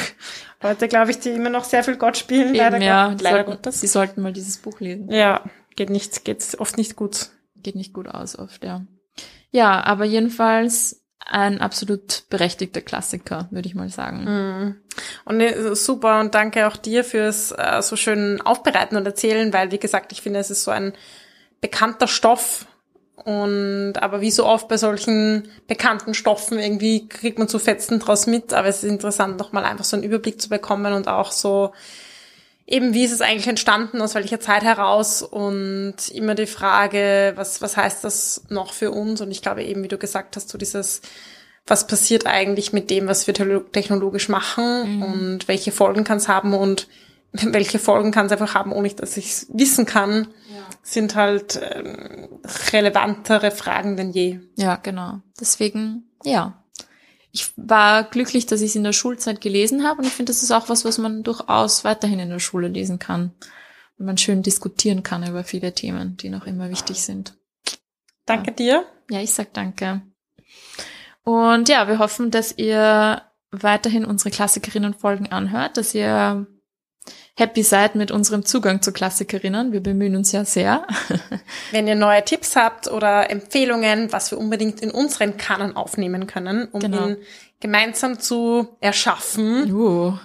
Leute, 0.63 0.89
glaube 0.89 1.11
ich, 1.11 1.19
die 1.19 1.31
immer 1.31 1.51
noch 1.51 1.65
sehr 1.65 1.85
viel 1.85 1.97
Gott 1.97 2.17
spielen. 2.17 2.55
Eben, 2.55 2.57
leider 2.57 2.81
ja, 2.81 3.09
Gott, 3.11 3.21
leider 3.21 3.37
sollten, 3.37 3.51
Gottes. 3.51 3.81
Sie 3.81 3.87
sollten 3.87 4.23
mal 4.23 4.33
dieses 4.33 4.57
Buch 4.57 4.81
lesen. 4.81 5.11
Ja, 5.11 5.45
geht 5.77 5.91
nicht, 5.91 6.25
geht 6.25 6.59
oft 6.59 6.79
nicht 6.79 6.97
gut. 6.97 7.29
Geht 7.57 7.75
nicht 7.75 7.93
gut 7.93 8.09
aus, 8.09 8.39
oft, 8.39 8.65
ja. 8.65 8.87
Ja, 9.51 9.85
aber 9.85 10.07
jedenfalls 10.07 11.05
ein 11.19 11.61
absolut 11.61 12.25
berechtigter 12.31 12.81
Klassiker, 12.81 13.49
würde 13.51 13.69
ich 13.69 13.75
mal 13.75 13.91
sagen. 13.91 14.25
Mm. 14.25 14.77
Und 15.27 15.41
äh, 15.41 15.77
super 15.77 16.19
und 16.21 16.35
danke 16.35 16.67
auch 16.67 16.77
dir 16.77 17.05
fürs 17.05 17.53
äh, 17.53 17.83
so 17.83 17.97
schön 17.97 18.41
Aufbereiten 18.41 18.97
und 18.97 19.05
Erzählen, 19.05 19.53
weil 19.53 19.73
wie 19.73 19.79
gesagt, 19.79 20.11
ich 20.13 20.23
finde, 20.23 20.41
es 20.41 20.51
ist 20.51 20.65
so 20.65 20.71
ein 20.71 20.95
bekannter 21.61 22.09
Stoff 22.09 22.67
und 23.17 23.95
aber 23.97 24.21
wie 24.21 24.31
so 24.31 24.47
oft 24.47 24.69
bei 24.69 24.77
solchen 24.77 25.49
bekannten 25.69 26.15
Stoffen 26.15 26.59
irgendwie 26.59 27.09
kriegt 27.09 27.39
man 27.39 27.49
so 27.49 27.59
Fetzen 27.59 28.01
draus 28.01 28.27
mit. 28.27 28.53
Aber 28.53 28.69
es 28.69 28.83
ist 28.83 28.91
interessant, 28.91 29.39
nochmal 29.39 29.65
einfach 29.65 29.85
so 29.85 29.97
einen 29.97 30.05
Überblick 30.05 30.41
zu 30.41 30.49
bekommen 30.49 30.93
und 30.93 31.09
auch 31.09 31.31
so 31.31 31.73
eben, 32.67 32.95
wie 32.95 33.05
ist 33.05 33.13
es 33.13 33.21
eigentlich 33.21 33.49
entstanden, 33.49 34.01
aus 34.01 34.15
welcher 34.15 34.41
Zeit 34.41 34.63
heraus 34.63 35.23
und 35.23 35.97
immer 36.13 36.35
die 36.35 36.47
Frage, 36.47 37.33
was, 37.37 37.61
was 37.61 37.77
heißt 37.77 38.03
das 38.03 38.45
noch 38.49 38.73
für 38.73 38.91
uns? 38.91 39.21
Und 39.21 39.31
ich 39.31 39.43
glaube 39.43 39.63
eben, 39.63 39.83
wie 39.83 39.89
du 39.89 39.99
gesagt 39.99 40.37
hast, 40.37 40.49
so 40.49 40.59
dieses, 40.59 41.03
was 41.67 41.87
passiert 41.87 42.27
eigentlich 42.27 42.73
mit 42.73 42.91
dem, 42.91 43.09
was 43.09 43.27
wir 43.27 43.35
technologisch 43.35 44.29
machen 44.29 44.97
mhm. 44.97 45.03
und 45.03 45.49
welche 45.49 45.71
Folgen 45.71 46.05
kann 46.05 46.19
es 46.19 46.29
haben 46.29 46.55
und 46.55 46.89
welche 47.33 47.79
Folgen 47.79 48.11
kann 48.11 48.27
es 48.27 48.33
einfach 48.33 48.55
haben, 48.55 48.73
ohne 48.73 48.91
dass 48.91 49.17
ich 49.17 49.27
es 49.27 49.47
wissen 49.53 49.87
kann, 49.87 50.29
ja. 50.55 50.61
sind 50.83 51.15
halt 51.15 51.61
ähm, 51.63 52.29
relevantere 52.73 53.51
Fragen 53.51 53.97
denn 53.97 54.11
je. 54.11 54.41
Ja, 54.57 54.77
genau. 54.77 55.21
Deswegen, 55.41 56.11
ja. 56.25 56.59
Ich 57.35 57.51
war 57.57 58.05
glücklich, 58.05 58.45
dass 58.45 58.61
ich 58.61 58.71
es 58.71 58.77
in 58.77 58.85
der 58.85 58.93
Schulzeit 58.93 59.41
gelesen 59.41 59.85
habe 59.85 60.01
und 60.01 60.07
ich 60.07 60.13
finde, 60.13 60.31
das 60.31 60.43
ist 60.43 60.51
auch 60.51 60.69
was, 60.69 60.85
was 60.85 60.99
man 60.99 61.23
durchaus 61.23 61.83
weiterhin 61.83 62.19
in 62.19 62.29
der 62.29 62.41
Schule 62.41 62.69
lesen 62.69 62.99
kann. 62.99 63.33
Und 63.99 64.05
man 64.05 64.19
schön 64.19 64.43
diskutieren 64.43 65.03
kann 65.03 65.27
über 65.27 65.43
viele 65.43 65.73
Themen, 65.73 66.19
die 66.19 66.29
noch 66.29 66.47
immer 66.47 66.69
wichtig 66.69 67.03
sind. 67.03 67.35
Danke 68.27 68.51
ja. 68.51 68.57
dir. 68.57 68.85
Ja, 69.11 69.21
ich 69.21 69.33
sag 69.33 69.55
danke. 69.55 70.03
Und 71.25 71.69
ja, 71.71 71.89
wir 71.89 71.99
hoffen, 71.99 72.31
dass 72.31 72.57
ihr 72.59 73.23
weiterhin 73.51 74.05
unsere 74.05 74.31
Klassikerinnen-Folgen 74.31 75.31
anhört, 75.31 75.77
dass 75.77 75.95
ihr 75.95 76.47
happy 77.35 77.63
seid 77.63 77.95
mit 77.95 78.11
unserem 78.11 78.45
Zugang 78.45 78.83
zu 78.83 78.93
Klassikerinnen. 78.93 79.73
Wir 79.73 79.81
bemühen 79.83 80.17
uns 80.17 80.33
ja 80.33 80.45
sehr. 80.45 80.87
Wenn 81.71 81.87
ihr 81.87 81.95
neue 81.95 82.25
Tipps 82.25 82.57
habt 82.57 82.89
oder 82.89 83.31
Empfehlungen, 83.31 84.13
was 84.13 84.31
wir 84.31 84.39
unbedingt 84.39 84.81
in 84.81 84.91
unseren 84.91 85.37
Kanon 85.37 85.77
aufnehmen 85.77 86.27
können, 86.27 86.69
um 86.73 86.81
Genau. 86.81 87.09
ihn 87.09 87.17
gemeinsam 87.61 88.19
zu 88.19 88.77
erschaffen. 88.81 89.73
Uh. 89.73 90.19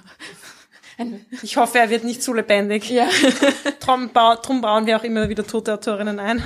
Ich 1.44 1.58
hoffe, 1.58 1.78
er 1.80 1.90
wird 1.90 2.04
nicht 2.04 2.24
zu 2.24 2.34
lebendig. 2.34 2.90
Ja. 2.90 3.08
Drum, 3.80 4.10
bau, 4.10 4.36
drum 4.36 4.62
bauen 4.62 4.86
wir 4.86 4.98
auch 4.98 5.04
immer 5.04 5.30
wieder 5.30 5.46
tote 5.46 5.74
Autorinnen 5.74 6.20
ein. 6.20 6.44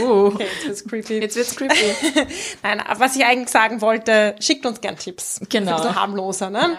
Uh. 0.00 0.32
Okay, 0.32 0.46
jetzt 0.66 0.66
wird's 0.66 0.84
creepy. 0.86 1.18
Jetzt 1.20 1.36
wird's 1.36 1.56
creepy. 1.56 1.74
Nein, 2.62 2.82
was 2.96 3.16
ich 3.16 3.24
eigentlich 3.24 3.50
sagen 3.50 3.80
wollte, 3.80 4.34
schickt 4.40 4.64
uns 4.66 4.80
gern 4.80 4.96
Tipps. 4.96 5.40
Genau. 5.48 5.72
Ein 5.72 5.76
bisschen 5.76 5.94
harmloser, 5.96 6.50
ne? 6.50 6.76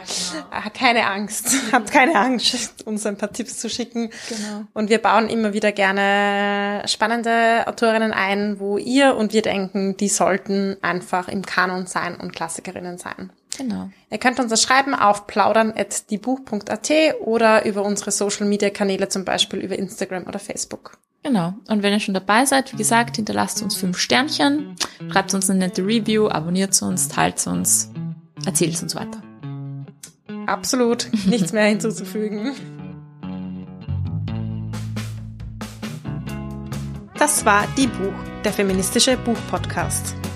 Ah, 0.49 0.69
Keine 0.69 1.05
Angst. 1.05 1.55
Habt 1.71 1.91
keine 1.91 2.15
Angst, 2.15 2.85
uns 2.85 3.05
ein 3.05 3.17
paar 3.17 3.31
Tipps 3.31 3.59
zu 3.59 3.69
schicken. 3.69 4.09
Genau. 4.29 4.63
Und 4.73 4.89
wir 4.89 4.99
bauen 4.99 5.29
immer 5.29 5.53
wieder 5.53 5.71
gerne 5.71 6.83
spannende 6.87 7.67
Autorinnen 7.67 8.11
ein, 8.11 8.59
wo 8.59 8.77
ihr 8.77 9.15
und 9.15 9.33
wir 9.33 9.41
denken, 9.41 9.95
die 9.97 10.09
sollten 10.09 10.77
einfach 10.81 11.27
im 11.27 11.45
Kanon 11.45 11.85
sein 11.85 12.15
und 12.15 12.33
Klassikerinnen 12.33 12.97
sein. 12.97 13.31
Genau. 13.57 13.89
Ihr 14.09 14.17
könnt 14.17 14.39
uns 14.39 14.49
das 14.49 14.63
schreiben 14.63 14.95
auf 14.95 15.27
plaudern.diebuch.at 15.27 16.91
oder 17.21 17.65
über 17.65 17.83
unsere 17.83 18.11
Social 18.11 18.47
Media 18.47 18.69
Kanäle, 18.69 19.09
zum 19.09 19.25
Beispiel 19.25 19.59
über 19.59 19.77
Instagram 19.77 20.25
oder 20.27 20.39
Facebook. 20.39 20.97
Genau. 21.23 21.53
Und 21.69 21.83
wenn 21.83 21.93
ihr 21.93 21.99
schon 21.99 22.13
dabei 22.13 22.45
seid, 22.45 22.73
wie 22.73 22.77
gesagt, 22.77 23.15
hinterlasst 23.15 23.61
uns 23.63 23.75
fünf 23.75 23.97
Sternchen, 23.97 24.75
schreibt 25.11 25.33
uns 25.33 25.49
eine 25.49 25.59
nette 25.59 25.85
Review, 25.85 26.27
abonniert 26.27 26.79
uns, 26.81 27.07
teilt 27.07 27.45
uns, 27.47 27.91
erzählt 28.45 28.81
uns 28.81 28.95
weiter. 28.95 29.21
Absolut 30.47 31.07
nichts 31.25 31.53
mehr 31.53 31.65
hinzuzufügen. 31.65 32.53
Das 37.17 37.45
war 37.45 37.65
Die 37.77 37.87
Buch, 37.87 38.13
der 38.43 38.51
feministische 38.51 39.15
Buchpodcast. 39.15 40.22